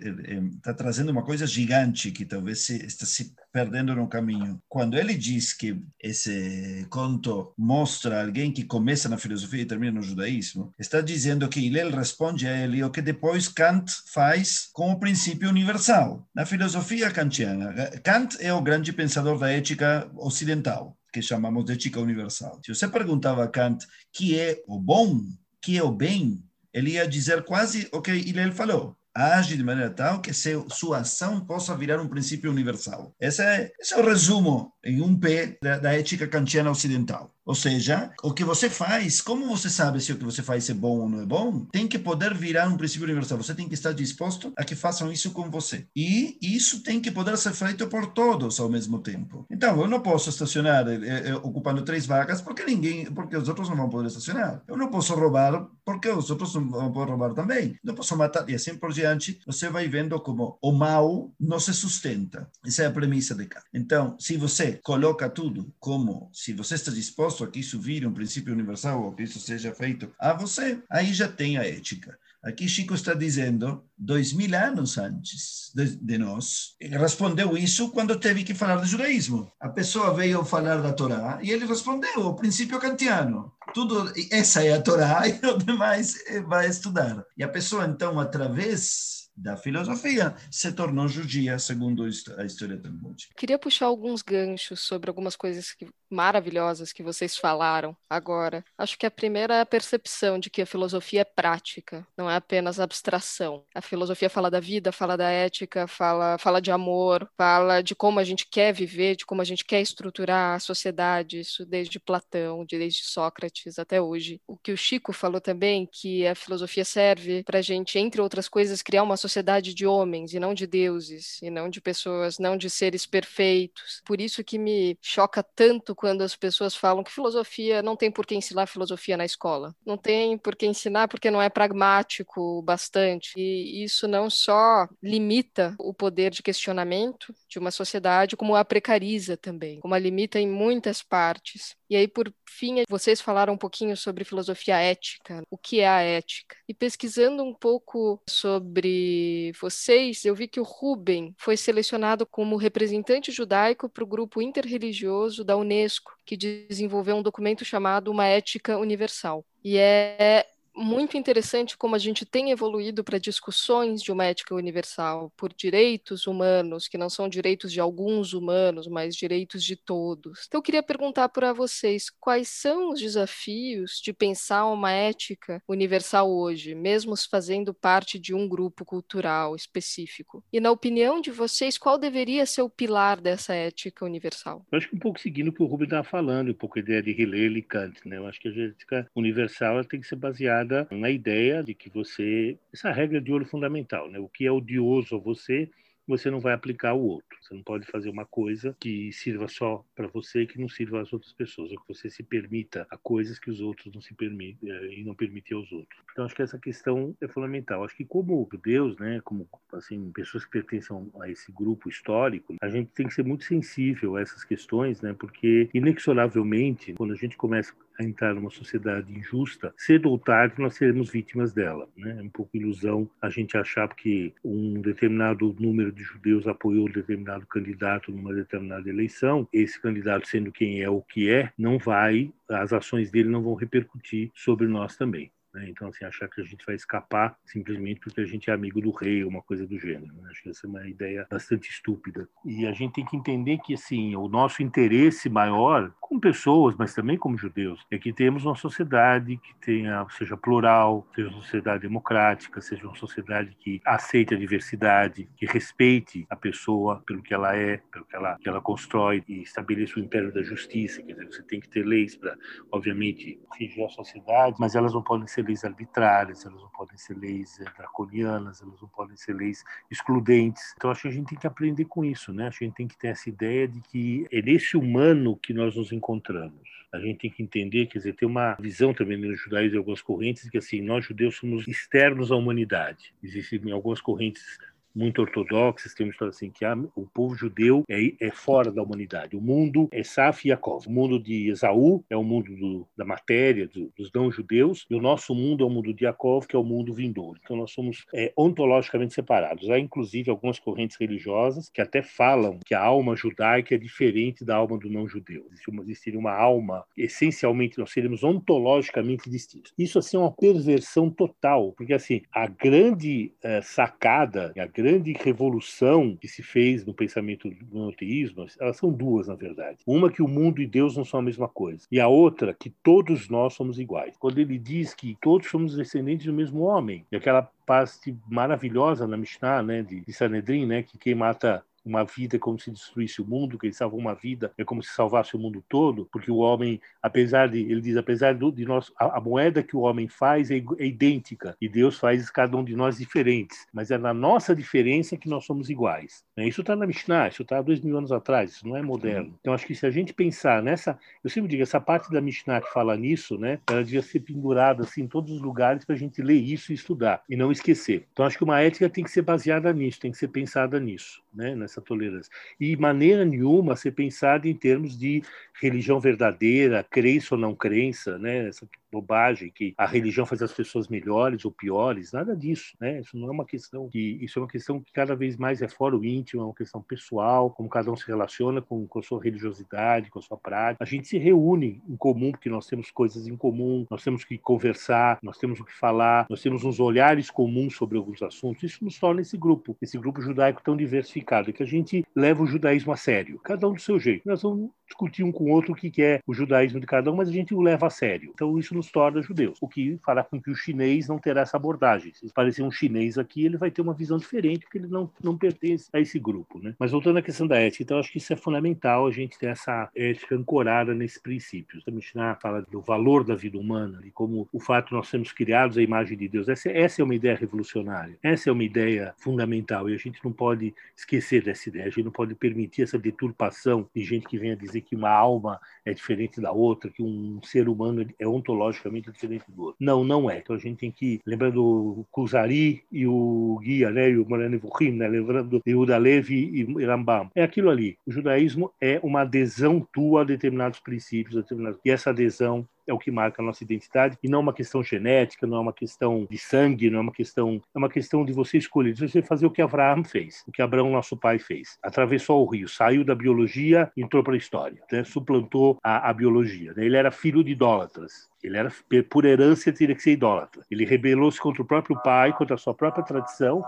[0.56, 4.62] está trazendo uma coisa gigante que talvez se, está se perdendo no caminho.
[4.68, 10.04] Quando ele diz que esse conto mostra alguém que começa na filosofia e termina no
[10.04, 15.00] judaísmo, está dizendo que Hillel responde a ele o que depois Kant faz com o
[15.00, 16.28] princípio universal.
[16.36, 22.00] Na filosofia kantiana, Kant é o grande pensador da ética ocidental que chamamos de ética
[22.00, 22.60] universal.
[22.64, 25.22] Se você perguntava a Kant que é o bom,
[25.62, 26.44] que é o bem,
[26.78, 28.96] ele ia dizer quase o que ele falou.
[29.12, 33.16] Age de maneira tal que seu, sua ação possa virar um princípio universal.
[33.20, 37.34] Esse é, esse é o resumo em um pé da, da ética kantiana ocidental.
[37.48, 40.74] Ou seja, o que você faz, como você sabe se o que você faz é
[40.74, 43.38] bom ou não é bom, tem que poder virar um princípio universal.
[43.38, 45.88] Você tem que estar disposto a que façam isso com você.
[45.96, 49.46] E isso tem que poder ser feito por todos ao mesmo tempo.
[49.50, 53.70] Então, eu não posso estacionar eh, eh, ocupando três vagas porque ninguém, porque os outros
[53.70, 54.62] não vão poder estacionar.
[54.68, 57.80] Eu não posso roubar porque os outros não vão poder roubar também.
[57.82, 59.40] Não posso matar e assim por diante.
[59.46, 62.50] Você vai vendo como o mal não se sustenta.
[62.66, 63.64] Essa é a premissa de cá.
[63.74, 68.14] Então, se você coloca tudo como se você está disposto a que isso vire um
[68.14, 72.18] princípio universal ou que isso seja feito a você, aí já tem a ética.
[72.44, 78.18] Aqui Chico está dizendo, dois mil anos antes de, de, nós, ele respondeu isso quando
[78.18, 79.52] teve que falar de judaísmo.
[79.60, 83.52] A pessoa veio falar da Torá e ele respondeu o princípio kantiano.
[83.74, 86.16] Tudo, essa é a Torá e o demais
[86.48, 87.26] vai estudar.
[87.38, 93.36] E a pessoa, então, através da filosofia, se tornou judia, segundo a história talmúdica.
[93.38, 98.64] Queria puxar alguns ganchos sobre algumas coisas que, maravilhosas que vocês falaram agora.
[98.76, 102.36] Acho que a primeira é a percepção de que a filosofia é prática, não é
[102.36, 103.64] apenas abstração.
[103.76, 108.20] A filosofia fala da vida, fala da ética, fala, fala de amor, fala de como
[108.20, 112.66] a gente quer viver, de como a gente quer estruturar a sociedade, isso desde Platão,
[112.66, 114.42] desde Sócrates até hoje.
[114.48, 118.50] O que o Chico falou também, que a filosofia serve para a gente, entre outras
[118.50, 122.40] coisas, criar uma sociedade sociedade de homens e não de deuses, e não de pessoas,
[122.40, 124.02] não de seres perfeitos.
[124.06, 128.26] Por isso que me choca tanto quando as pessoas falam que filosofia não tem por
[128.26, 129.76] que ensinar filosofia na escola.
[129.86, 133.34] Não tem por que ensinar porque não é pragmático bastante.
[133.38, 139.36] E isso não só limita o poder de questionamento de uma sociedade, como a precariza
[139.38, 141.76] também, como a limita em muitas partes.
[141.90, 146.02] E aí, por fim, vocês falaram um pouquinho sobre filosofia ética, o que é a
[146.02, 146.56] ética.
[146.68, 153.32] E pesquisando um pouco sobre vocês, eu vi que o Ruben foi selecionado como representante
[153.32, 159.46] judaico para o grupo interreligioso da Unesco, que desenvolveu um documento chamado Uma Ética Universal.
[159.64, 160.46] E é
[160.78, 166.28] muito interessante como a gente tem evoluído para discussões de uma ética universal por direitos
[166.28, 170.46] humanos, que não são direitos de alguns humanos, mas direitos de todos.
[170.48, 176.32] Então, eu queria perguntar para vocês quais são os desafios de pensar uma ética universal
[176.32, 180.44] hoje, mesmo fazendo parte de um grupo cultural específico.
[180.54, 184.66] E, na opinião de vocês, qual deveria ser o pilar dessa ética universal?
[184.72, 186.82] Eu acho que um pouco seguindo o que o Rubens estava falando, um pouco a
[186.82, 188.08] ideia de Hillel e Kant.
[188.08, 188.18] Né?
[188.18, 191.90] Eu acho que a ética universal tem que ser baseada baseada na ideia de que
[191.90, 192.58] você.
[192.74, 194.20] Essa regra de ouro fundamental, né?
[194.20, 195.70] O que é odioso a você
[196.08, 197.38] você não vai aplicar ao outro.
[197.42, 201.02] Você não pode fazer uma coisa que sirva só para você e que não sirva
[201.02, 204.14] às outras pessoas, ou que você se permita a coisas que os outros não se
[204.14, 206.02] permitem eh, e não permitem aos outros.
[206.12, 207.84] Então acho que essa questão é fundamental.
[207.84, 212.70] Acho que como judeus, né, como assim pessoas que pertencem a esse grupo histórico, a
[212.70, 217.36] gente tem que ser muito sensível a essas questões, né, porque inexoravelmente quando a gente
[217.36, 221.88] começa a entrar numa sociedade injusta, cedo ou tarde nós seremos vítimas dela.
[221.96, 222.18] Né?
[222.20, 226.92] É um pouco ilusão a gente achar que um determinado número de judeus apoiou um
[226.92, 232.32] determinado candidato numa determinada eleição, esse candidato sendo quem é o que é, não vai,
[232.50, 235.32] as ações dele não vão repercutir sobre nós também.
[235.58, 235.70] Né?
[235.70, 238.92] Então, assim, achar que a gente vai escapar simplesmente porque a gente é amigo do
[238.92, 240.14] rei uma coisa do gênero.
[240.14, 240.30] Né?
[240.30, 242.30] Acho que essa é uma ideia bastante estúpida.
[242.46, 246.94] E a gente tem que entender que, assim, o nosso interesse maior, como pessoas, mas
[246.94, 251.82] também como judeus, é que temos uma sociedade que tenha, seja plural, seja uma sociedade
[251.82, 257.56] democrática, seja uma sociedade que aceite a diversidade, que respeite a pessoa pelo que ela
[257.56, 261.02] é, pelo que ela, que ela constrói e estabeleça o império da justiça.
[261.04, 262.36] Quer dizer, você tem que ter leis para,
[262.72, 267.18] obviamente, fingir a sociedade, mas elas não podem ser leis arbitrárias, elas não podem ser
[267.18, 270.74] leis eh, draconianas, elas não podem ser leis excludentes.
[270.78, 272.48] Então acho que a gente tem que aprender com isso, né?
[272.48, 275.54] Acho que a gente tem que ter essa ideia de que é nesse humano que
[275.54, 276.68] nós nos encontramos.
[276.92, 280.02] A gente tem que entender, quer dizer, tem uma visão também no judaísmo de algumas
[280.02, 283.14] correntes que assim, nós judeus somos externos à humanidade.
[283.22, 284.58] Existem algumas correntes
[284.98, 289.36] muito ortodoxas, uma história assim que ah, o povo judeu é, é fora da humanidade.
[289.36, 290.88] O mundo é Saf e Yaakov.
[290.88, 295.02] O mundo de Esaú é o mundo do, da matéria, do, dos não-judeus, e o
[295.02, 297.40] nosso mundo é o mundo de Yaakov, que é o mundo vindouro.
[297.44, 299.70] Então nós somos é, ontologicamente separados.
[299.70, 304.56] Há inclusive algumas correntes religiosas que até falam que a alma judaica é diferente da
[304.56, 305.46] alma do não-judeu.
[305.84, 309.74] Existiria uma alma, essencialmente, nós seríamos ontologicamente distintos.
[309.78, 314.87] Isso assim é uma perversão total, porque assim, a grande uh, sacada, a grande
[315.20, 319.80] revolução que se fez no pensamento do monoteísmo, elas são duas, na verdade.
[319.86, 322.70] Uma que o mundo e Deus não são a mesma coisa, e a outra que
[322.84, 324.16] todos nós somos iguais.
[324.18, 329.18] Quando ele diz que todos somos descendentes do mesmo homem, e aquela parte maravilhosa na
[329.18, 333.26] Mishnah, né, de, de Sanedrin, né, que quem mata uma vida como se destruísse o
[333.26, 336.38] mundo, que ele salva uma vida é como se salvasse o mundo todo, porque o
[336.38, 340.52] homem, apesar de, ele diz, apesar de nós, a, a moeda que o homem faz
[340.52, 344.56] é, é, idêntica e Deus faz cada um de nós diferentes, mas é na nossa
[344.56, 346.24] diferença que nós somos iguais.
[346.36, 346.48] Né?
[346.48, 349.36] Isso está na Mishnah, isso está há dois mil anos atrás, isso não é moderno.
[349.40, 352.62] Então acho que se a gente pensar nessa, eu sempre digo, essa parte da Mishnah
[352.62, 355.98] que fala nisso, né, ela devia ser pendurada assim em todos os lugares para a
[355.98, 358.06] gente ler isso e estudar e não esquecer.
[358.12, 361.22] Então acho que uma ética tem que ser baseada nisso, tem que ser pensada nisso,
[361.34, 362.32] né, nessa essa tolerância.
[362.60, 365.22] E maneira nenhuma ser pensada em termos de
[365.62, 368.48] religião verdadeira, crença ou não crença, né?
[368.48, 373.00] Essa bobagem que a religião faz as pessoas melhores ou piores, nada disso, né?
[373.00, 375.68] Isso não é uma questão que isso é uma questão que cada vez mais é
[375.68, 379.04] fora o íntimo, é uma questão pessoal, como cada um se relaciona com, com a
[379.04, 380.84] sua religiosidade, com a sua prática.
[380.84, 384.38] A gente se reúne em comum porque nós temos coisas em comum, nós temos que
[384.38, 388.64] conversar, nós temos o que falar, nós temos uns olhares comuns sobre alguns assuntos.
[388.64, 392.48] Isso nos torna esse grupo, esse grupo judaico tão diversificado, que a gente leva o
[392.48, 394.28] judaísmo a sério, cada um do seu jeito.
[394.28, 397.16] Nós vamos discutir um com o outro o que é o judaísmo de cada um,
[397.16, 398.32] mas a gente o leva a sério.
[398.34, 401.58] Então isso nos torna judeus, o que fará com que o chinês não terá essa
[401.58, 402.14] abordagem.
[402.14, 405.38] Se aparecer um chinês aqui, ele vai ter uma visão diferente, porque ele não, não
[405.38, 406.60] pertence a esse grupo.
[406.60, 406.74] Né?
[406.80, 409.48] Mas voltando à questão da ética, então acho que isso é fundamental, a gente ter
[409.48, 411.84] essa ética ancorada nesses princípios.
[411.88, 415.32] A Mishnah fala do valor da vida humana e como o fato de nós sermos
[415.32, 416.48] criados à imagem de Deus.
[416.48, 420.32] Essa, essa é uma ideia revolucionária, essa é uma ideia fundamental e a gente não
[420.32, 424.56] pode esquecer dessa ideia, a gente não pode permitir essa deturpação de gente que venha
[424.56, 429.46] dizer que uma alma é diferente da outra, que um ser humano é ontologicamente diferente
[429.50, 429.78] do outro.
[429.80, 430.40] Não, não é.
[430.40, 434.58] Então a gente tem que, lembrando o Kuzari e o Guia, né, e o Morane
[434.58, 437.30] Vuhim, né, lembrando Yehuda Levi e Rambam.
[437.36, 437.98] É aquilo ali.
[438.06, 441.80] O judaísmo é uma adesão tua a determinados princípios, a determinados...
[441.84, 444.84] e essa adesão é o que marca a nossa identidade e não é uma questão
[444.84, 448.34] genética, não é uma questão de sangue, não é uma questão, é uma questão de
[448.34, 451.78] você escolher, de você fazer o que Abraão fez, o que Abraão, nosso pai, fez.
[451.84, 455.04] Atravessou o rio, saiu da biologia, entrou para a história, né?
[455.04, 456.74] suplantou a, a biologia.
[456.74, 456.86] Né?
[456.86, 458.30] Ele era filho de idólatras.
[458.44, 458.72] Ele era,
[459.10, 460.64] por herança, teria que ser idólatra.
[460.70, 463.64] Ele rebelou-se contra o próprio pai, contra a sua própria tradição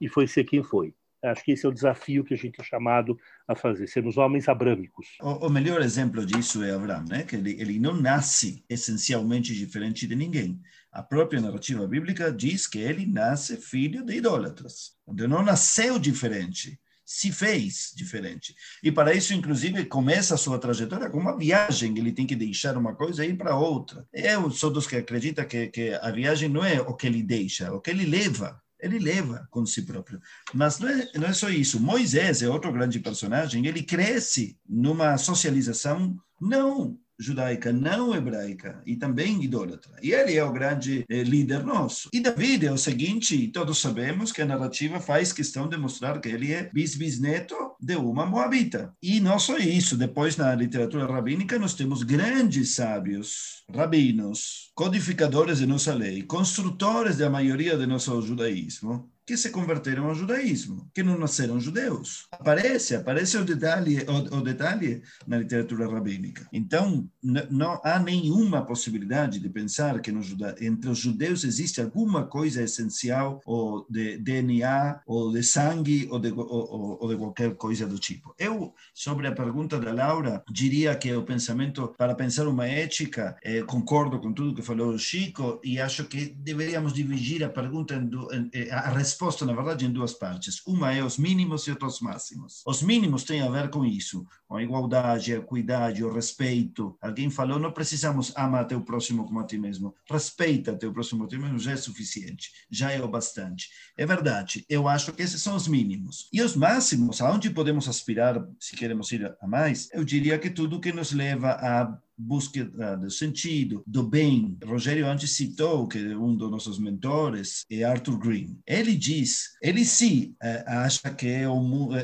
[0.00, 0.94] e foi ser quem foi.
[1.22, 4.48] Acho que esse é o desafio que a gente é chamado a fazer, sermos homens
[4.48, 5.06] abrâmicos.
[5.20, 7.22] O, o melhor exemplo disso é Abraão, né?
[7.22, 10.60] que ele, ele não nasce essencialmente diferente de ninguém.
[10.90, 14.92] A própria narrativa bíblica diz que ele nasce filho de idólatras.
[15.08, 18.54] Ele não nasceu diferente, se fez diferente.
[18.82, 21.96] E para isso, inclusive, começa a sua trajetória com uma viagem.
[21.98, 24.06] Ele tem que deixar uma coisa e ir para outra.
[24.12, 27.66] Eu sou dos que acredita que, que a viagem não é o que ele deixa,
[27.66, 30.20] é o que ele leva ele leva com si próprio.
[30.52, 31.80] Mas não é, não é só isso.
[31.80, 33.66] Moisés é outro grande personagem.
[33.66, 39.92] Ele cresce numa socialização não judaica não hebraica e também idólatra.
[40.02, 42.08] E ele é o grande eh, líder nosso.
[42.12, 46.28] E David é o seguinte, todos sabemos que a narrativa faz questão de mostrar que
[46.28, 48.94] ele é bisbisneto de uma moabita.
[49.02, 55.66] E não só isso, depois na literatura rabínica nós temos grandes sábios, rabinos, codificadores de
[55.66, 61.16] nossa lei, construtores da maioria do nosso judaísmo, que se converteram ao judaísmo, que não
[61.16, 62.26] nasceram judeus.
[62.32, 66.48] Aparece, aparece o detalhe, o, o detalhe na literatura rabínica.
[66.52, 72.64] Então, não há nenhuma possibilidade de pensar que juda, entre os judeus existe alguma coisa
[72.64, 78.00] essencial, ou de DNA, ou de sangue, ou de, ou, ou de qualquer coisa do
[78.00, 78.34] tipo.
[78.36, 83.62] Eu, sobre a pergunta da Laura, diria que o pensamento, para pensar uma ética, eh,
[83.62, 88.10] concordo com tudo que falou o Chico, e acho que deveríamos dividir a pergunta, em,
[88.36, 90.62] em, eh, a resposta exposto, na verdade, em duas partes.
[90.66, 92.62] Uma é os mínimos e outros máximos.
[92.66, 96.96] Os mínimos têm a ver com isso, a igualdade, a equidade, o respeito.
[97.00, 99.94] Alguém falou, não precisamos amar teu próximo como a ti mesmo.
[100.10, 103.68] Respeita teu próximo a ti mesmo, já é suficiente, já é o bastante.
[103.96, 106.28] É verdade, eu acho que esses são os mínimos.
[106.32, 110.80] E os máximos, aonde podemos aspirar, se queremos ir a mais, eu diria que tudo
[110.80, 114.56] que nos leva a búsqueda do sentido, do bem.
[114.64, 118.58] Rogério antes citou que um dos nossos mentores é Arthur Green.
[118.66, 121.26] Ele diz, ele sim eh, acha que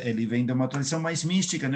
[0.02, 1.68] ele vem de uma tradição mais mística,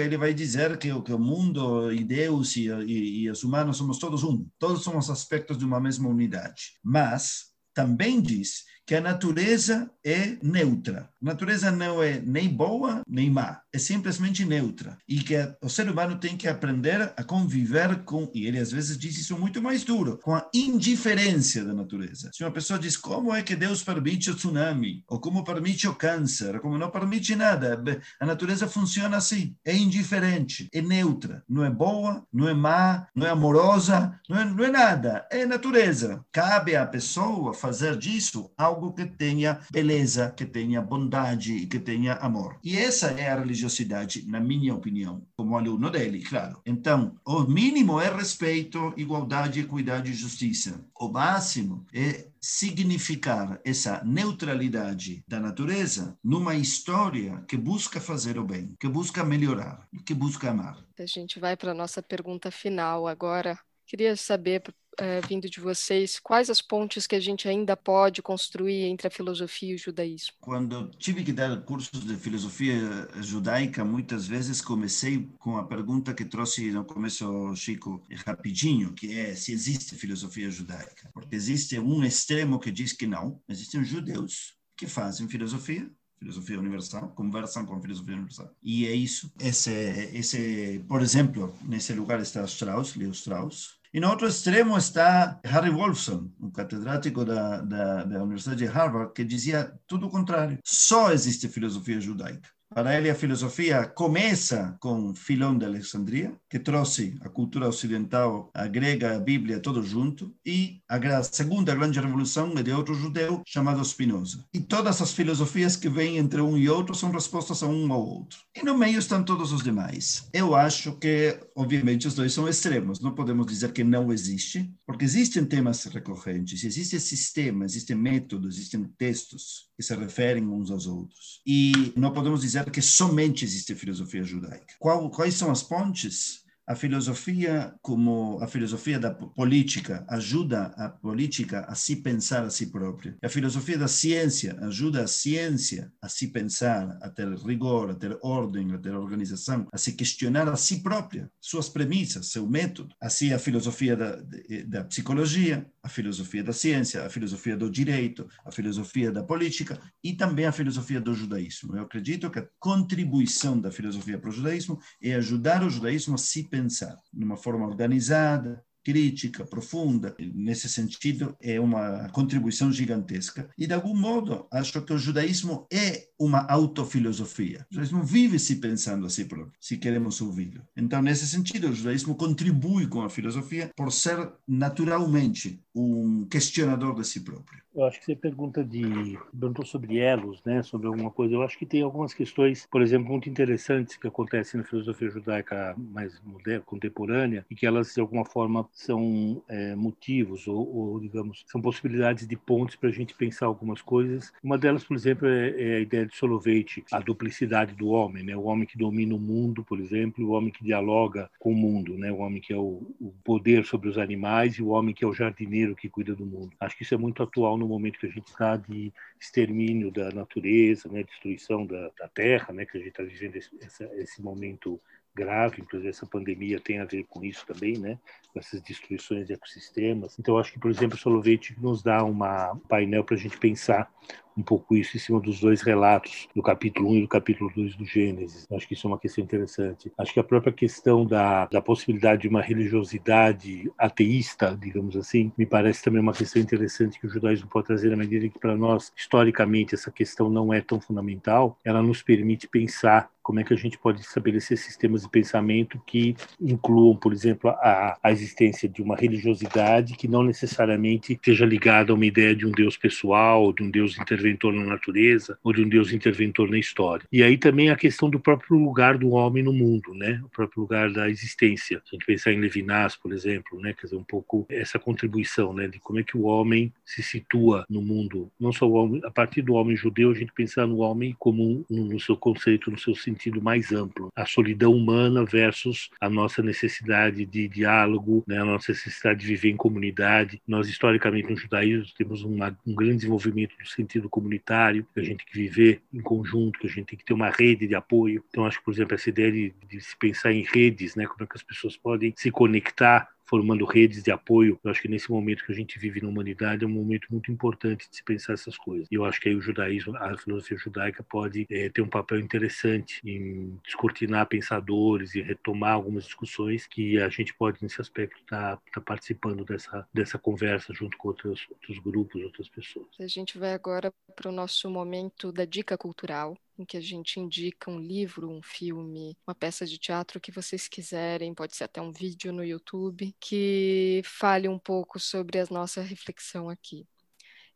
[0.00, 3.98] ele vai dizer que, que o mundo e Deus e, e, e os humanos somos
[3.98, 6.72] todos um, todos somos aspectos de uma mesma unidade.
[6.82, 11.10] Mas também diz que a natureza é neutra.
[11.20, 14.96] A natureza não é nem boa nem má, é simplesmente neutra.
[15.08, 18.96] E que o ser humano tem que aprender a conviver com, e ele às vezes
[18.96, 22.30] diz isso muito mais duro, com a indiferença da natureza.
[22.32, 25.94] Se uma pessoa diz como é que Deus permite o tsunami, ou como permite o
[25.94, 27.82] câncer, ou como não permite nada,
[28.20, 33.26] a natureza funciona assim, é indiferente, é neutra, não é boa, não é má, não
[33.26, 36.24] é amorosa, não é, não é nada, é natureza.
[36.30, 41.78] Cabe à pessoa fazer disso algo algo que tenha beleza, que tenha bondade e que
[41.78, 42.58] tenha amor.
[42.62, 46.60] E essa é a religiosidade, na minha opinião, como aluno dele, claro.
[46.66, 50.84] Então, o mínimo é respeito, igualdade, equidade e justiça.
[51.00, 58.76] O máximo é significar essa neutralidade da natureza numa história que busca fazer o bem,
[58.78, 60.78] que busca melhorar, que busca amar.
[60.98, 63.58] A gente vai para a nossa pergunta final agora.
[63.86, 64.62] Queria saber
[64.98, 69.10] é, vindo de vocês, quais as pontes que a gente ainda pode construir entre a
[69.10, 70.34] filosofia e o judaísmo?
[70.40, 76.24] Quando tive que dar cursos de filosofia judaica, muitas vezes comecei com a pergunta que
[76.24, 81.10] trouxe no começo Chico rapidinho, que é se existe filosofia judaica.
[81.12, 87.10] Porque existe um extremo que diz que não, existem judeus que fazem filosofia filosofia universal,
[87.10, 88.50] conversam com filosofia universal.
[88.62, 89.30] E é isso.
[89.38, 89.70] Esse,
[90.14, 95.70] esse, por exemplo, nesse lugar está Strauss, Leo Strauss, e no outro extremo está Harry
[95.70, 100.58] Wolfson, um catedrático da, da, da Universidade de Harvard, que dizia tudo o contrário.
[100.62, 102.46] Só existe filosofia judaica.
[102.74, 108.66] Para ele, a filosofia começa com Filão de Alexandria, que trouxe a cultura ocidental, a
[108.66, 113.84] grega, a Bíblia, tudo junto, e a segunda grande revolução é de outro judeu chamado
[113.84, 114.44] Spinoza.
[114.52, 118.04] E todas as filosofias que vêm entre um e outro são respostas a um ou
[118.04, 118.40] outro.
[118.54, 120.28] E no meio estão todos os demais.
[120.32, 123.00] Eu acho que, obviamente, os dois são extremos.
[123.00, 128.84] Não podemos dizer que não existe, porque existem temas recorrentes, existem sistemas, existem métodos, existem
[128.98, 131.42] textos que se referem uns aos outros.
[131.46, 134.74] E não podemos dizer que somente existe filosofia judaica.
[134.78, 136.45] Qual, quais são as pontes?
[136.66, 142.66] A filosofia como a filosofia da política ajuda a política a se pensar a si
[142.66, 143.16] própria.
[143.22, 148.18] A filosofia da ciência ajuda a ciência a se pensar, a ter rigor, a ter
[148.20, 152.94] ordem, a ter organização, a se questionar a si própria, suas premissas, seu método.
[153.00, 154.18] Assim a filosofia da,
[154.66, 160.12] da psicologia, a filosofia da ciência, a filosofia do direito, a filosofia da política e
[160.14, 161.76] também a filosofia do judaísmo.
[161.76, 166.18] Eu acredito que a contribuição da filosofia para o judaísmo é ajudar o judaísmo a
[166.18, 170.14] se pensar pensar numa forma organizada, crítica, profunda.
[170.18, 173.50] Nesse sentido, é uma contribuição gigantesca.
[173.58, 177.66] E, de algum modo, acho que o judaísmo é uma autofilosofia.
[177.70, 180.62] O judaísmo vive se pensando a si próprio, se queremos ouvi-lo.
[180.76, 187.06] Então, nesse sentido, o judaísmo contribui com a filosofia por ser naturalmente um questionador de
[187.06, 187.60] si próprio.
[187.74, 191.34] Eu acho que você pergunta de perguntou sobre elos, né, sobre alguma coisa.
[191.34, 195.74] Eu acho que tem algumas questões, por exemplo, muito interessantes que acontecem na filosofia judaica
[195.76, 201.44] mais moderna, contemporânea, e que elas de alguma forma são é, motivos ou, ou, digamos,
[201.46, 204.32] são possibilidades de pontes para a gente pensar algumas coisas.
[204.42, 208.36] Uma delas, por exemplo, é, é a ideia de Soloveitch, a duplicidade do homem, né,
[208.36, 211.96] o homem que domina o mundo, por exemplo, o homem que dialoga com o mundo,
[211.96, 215.04] né, o homem que é o, o poder sobre os animais e o homem que
[215.04, 216.52] é o jardineiro que cuida do mundo.
[216.60, 220.10] Acho que isso é muito atual no momento que a gente está de extermínio da
[220.10, 223.50] natureza, né, destruição da, da terra, né, que a gente está vivendo esse,
[223.94, 224.80] esse momento
[225.16, 227.98] grave, inclusive essa pandemia tem a ver com isso também, né?
[228.32, 230.18] Com essas destruições de ecossistemas.
[230.18, 233.38] Então, acho que, por exemplo, o Solovete nos dá uma, um painel para a gente
[233.38, 233.90] pensar
[234.36, 237.76] um pouco isso em cima dos dois relatos, do capítulo 1 e do capítulo 2
[237.76, 238.46] do Gênesis.
[238.52, 239.92] Acho que isso é uma questão interessante.
[239.96, 245.46] Acho que a própria questão da, da possibilidade de uma religiosidade ateísta, digamos assim, me
[245.46, 248.92] parece também uma questão interessante que o judaísmo pode trazer na medida que, para nós,
[248.96, 251.58] historicamente, essa questão não é tão fundamental.
[251.64, 256.14] Ela nos permite pensar como é que a gente pode estabelecer sistemas de pensamento que
[256.40, 261.96] incluam, por exemplo, a, a existência de uma religiosidade que não necessariamente seja ligada a
[261.96, 263.96] uma ideia de um Deus pessoal, de um Deus
[264.26, 267.06] interventor na natureza ou de um Deus interventor na história.
[267.12, 270.20] E aí também a questão do próprio lugar do homem no mundo, né?
[270.24, 271.80] O próprio lugar da existência.
[271.84, 273.72] Se a gente pensar em Levinas, por exemplo, né?
[273.72, 275.68] Quer dizer, um pouco essa contribuição, né?
[275.68, 279.10] De como é que o homem se situa no mundo, não só o homem, a
[279.10, 282.94] partir do homem judeu, a gente pensar no homem como no seu conceito, no seu
[282.94, 288.72] sentido mais amplo, a solidão humana versus a nossa necessidade de diálogo, né, a nossa
[288.72, 290.40] necessidade de viver em comunidade.
[290.46, 295.18] Nós historicamente no judaísmo temos uma, um grande desenvolvimento do sentido comunitário, que a gente
[295.18, 298.24] tem que viver em conjunto, que a gente tem que ter uma rede de apoio.
[298.30, 301.22] Então acho que por exemplo essa ideia de, de se pensar em redes, né, como
[301.22, 304.58] é que as pessoas podem se conectar formando redes de apoio.
[304.62, 307.30] Eu acho que nesse momento que a gente vive na humanidade é um momento muito
[307.30, 308.86] importante de se pensar essas coisas.
[308.90, 312.18] E eu acho que aí o judaísmo, a filosofia judaica pode é, ter um papel
[312.20, 318.56] interessante em descortinar pensadores e retomar algumas discussões que a gente pode nesse aspecto estar
[318.56, 322.86] tá, tá participando dessa dessa conversa junto com outros outros grupos, outras pessoas.
[323.00, 327.20] A gente vai agora para o nosso momento da dica cultural em que a gente
[327.20, 331.80] indica um livro, um filme, uma peça de teatro que vocês quiserem, pode ser até
[331.80, 336.86] um vídeo no YouTube, que fale um pouco sobre a nossa reflexão aqui.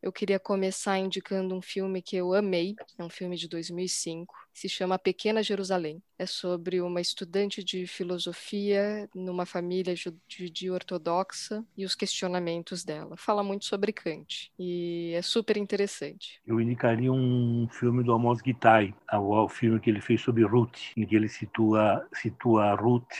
[0.02, 4.66] Eu queria começar indicando um filme que eu amei, é um filme de 2005, se
[4.66, 6.02] chama Pequena Jerusalém.
[6.18, 9.94] É sobre uma estudante de filosofia numa família
[10.26, 13.14] judia ortodoxa e os questionamentos dela.
[13.16, 16.40] Fala muito sobre Kant e é super interessante.
[16.46, 21.06] Eu indicaria um filme do Amos Gittai, o filme que ele fez sobre Ruth, em
[21.06, 23.12] que ele situa, situa Ruth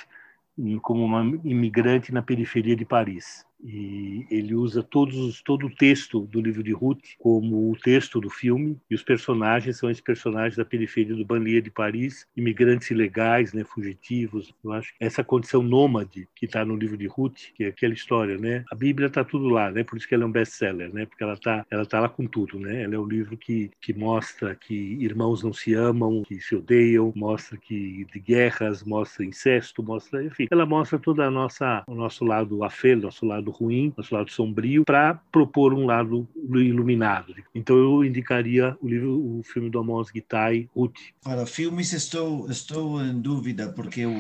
[0.83, 6.41] como uma imigrante na periferia de Paris e ele usa todos, todo o texto do
[6.41, 10.65] livro de Ruth como o texto do filme e os personagens são esses personagens da
[10.65, 14.55] periferia do banlieue de Paris, imigrantes ilegais, né, fugitivos.
[14.65, 17.95] Eu acho que essa condição nômade que está no livro de Ruth, que é aquela
[17.95, 18.65] história, né?
[18.71, 19.85] A Bíblia está tudo lá, né?
[19.85, 21.07] Por isso que ela é um best-seller, né?
[21.07, 22.83] Porque ela está ela tá lá com tudo, né?
[22.83, 27.13] Ela é o livro que que mostra que irmãos não se amam, que se odeiam,
[27.15, 32.25] mostra que de guerras, mostra incesto, mostra, enfim, ela mostra toda a nossa o nosso
[32.25, 37.35] lado afel, nosso lado lado ruim, nosso lado sombrio, para propor um lado iluminado.
[37.55, 40.97] Então eu indicaria o livro, o filme do Amos Gittai, Ruth.
[41.23, 44.13] Para filmes estou estou em dúvida porque eu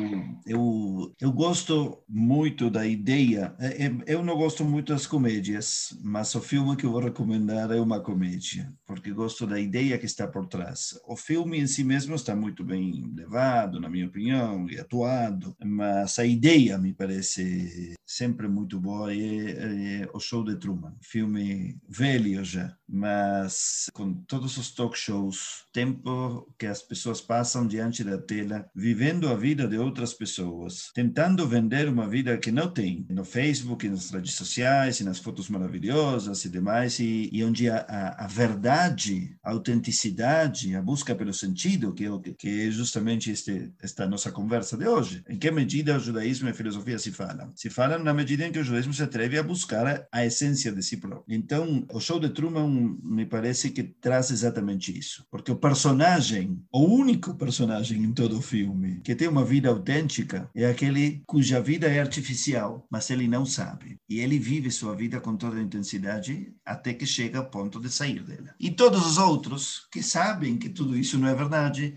[0.46, 3.54] eu eu gosto muito da ideia.
[3.58, 7.70] É, é, eu não gosto muito das comédias, mas o filme que eu vou recomendar
[7.70, 10.98] é uma comédia porque gosto da ideia que está por trás.
[11.06, 16.18] O filme em si mesmo está muito bem levado, na minha opinião, e atuado, mas
[16.18, 22.44] a ideia me parece sempre muito boa é, é, o show de Truman, filme velho
[22.44, 28.68] já, mas com todos os talk shows, tempo que as pessoas passam diante da tela,
[28.74, 33.88] vivendo a vida de outras pessoas, tentando vender uma vida que não tem, no Facebook,
[33.88, 39.36] nas redes sociais, nas fotos maravilhosas e demais, e, e onde a, a, a, verdade,
[39.42, 44.76] a autenticidade, a busca pelo sentido, que é, que é justamente este, esta nossa conversa
[44.76, 45.22] de hoje.
[45.28, 47.52] Em que medida o judaísmo e a filosofia se falam?
[47.54, 50.82] Se falam na medida em que o judaísmo se atreve a buscar a essência de
[50.82, 51.36] si próprio.
[51.36, 56.84] Então, o show de Truman me parece que traz exatamente isso, porque o personagem, o
[56.84, 61.88] único personagem em todo o filme que tem uma vida autêntica é aquele cuja vida
[61.88, 63.98] é artificial, mas ele não sabe.
[64.08, 67.90] E ele vive sua vida com toda a intensidade até que chega ao ponto de
[67.90, 68.54] sair dela.
[68.60, 71.94] E todos os outros que sabem que tudo isso não é verdade,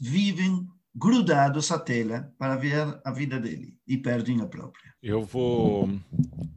[0.00, 4.94] vivem grudados à tela para ver a vida dele e perdem a própria.
[5.02, 5.88] Eu vou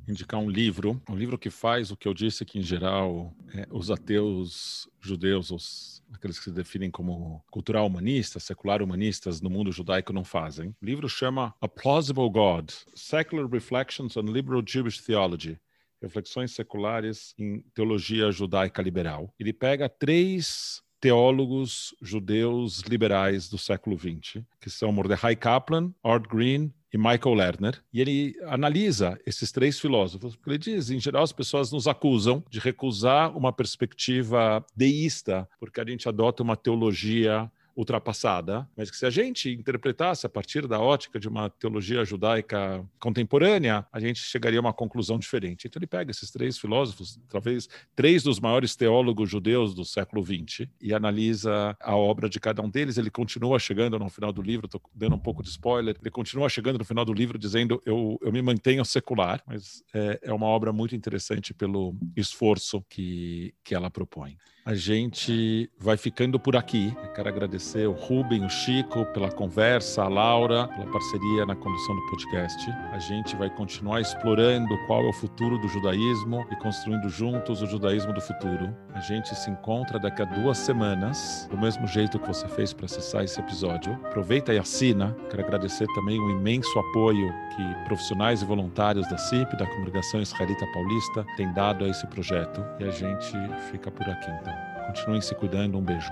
[0.08, 3.68] indicar um livro, um livro que faz o que eu disse que, em geral, é,
[3.70, 9.72] os ateus judeus, os, aqueles que se definem como cultural humanistas, secular humanistas no mundo
[9.72, 10.76] judaico não fazem.
[10.82, 15.60] O livro chama A Plausible God, Secular Reflections on Liberal Jewish Theology,
[16.02, 19.32] Reflexões Seculares em Teologia Judaica Liberal.
[19.40, 26.72] Ele pega três teólogos judeus liberais do século XX, que são Mordecai Kaplan, Art Green
[26.94, 31.32] e Michael Lerner, e ele analisa esses três filósofos, porque ele diz, em geral, as
[31.32, 38.68] pessoas nos acusam de recusar uma perspectiva deísta, porque a gente adota uma teologia ultrapassada,
[38.76, 43.86] mas que se a gente interpretasse a partir da ótica de uma teologia judaica contemporânea,
[43.92, 45.68] a gente chegaria a uma conclusão diferente.
[45.68, 50.68] Então ele pega esses três filósofos, talvez três dos maiores teólogos judeus do século XX,
[50.82, 52.98] e analisa a obra de cada um deles.
[52.98, 56.50] Ele continua chegando no final do livro, estou dando um pouco de spoiler, ele continua
[56.50, 60.46] chegando no final do livro dizendo eu, eu me mantenho secular, mas é, é uma
[60.46, 64.38] obra muito interessante pelo esforço que, que ela propõe.
[64.64, 66.94] A gente vai ficando por aqui.
[67.04, 67.30] Eu quero
[67.62, 72.72] agradecer o Rubem, o Chico pela conversa, a Laura pela parceria na condução do podcast.
[72.92, 77.68] A gente vai continuar explorando qual é o futuro do judaísmo e construindo juntos o
[77.68, 78.76] judaísmo do futuro.
[78.96, 82.86] A gente se encontra daqui a duas semanas, do mesmo jeito que você fez para
[82.86, 83.94] acessar esse episódio.
[84.06, 85.16] Aproveita e assina.
[85.30, 90.66] Quero agradecer também o imenso apoio que profissionais e voluntários da CIP, da Congregação Israelita
[90.74, 92.64] Paulista, têm dado a esse projeto.
[92.80, 93.38] E a gente
[93.70, 94.54] fica por aqui então.
[94.88, 95.78] Continuem se cuidando.
[95.78, 96.12] Um beijo.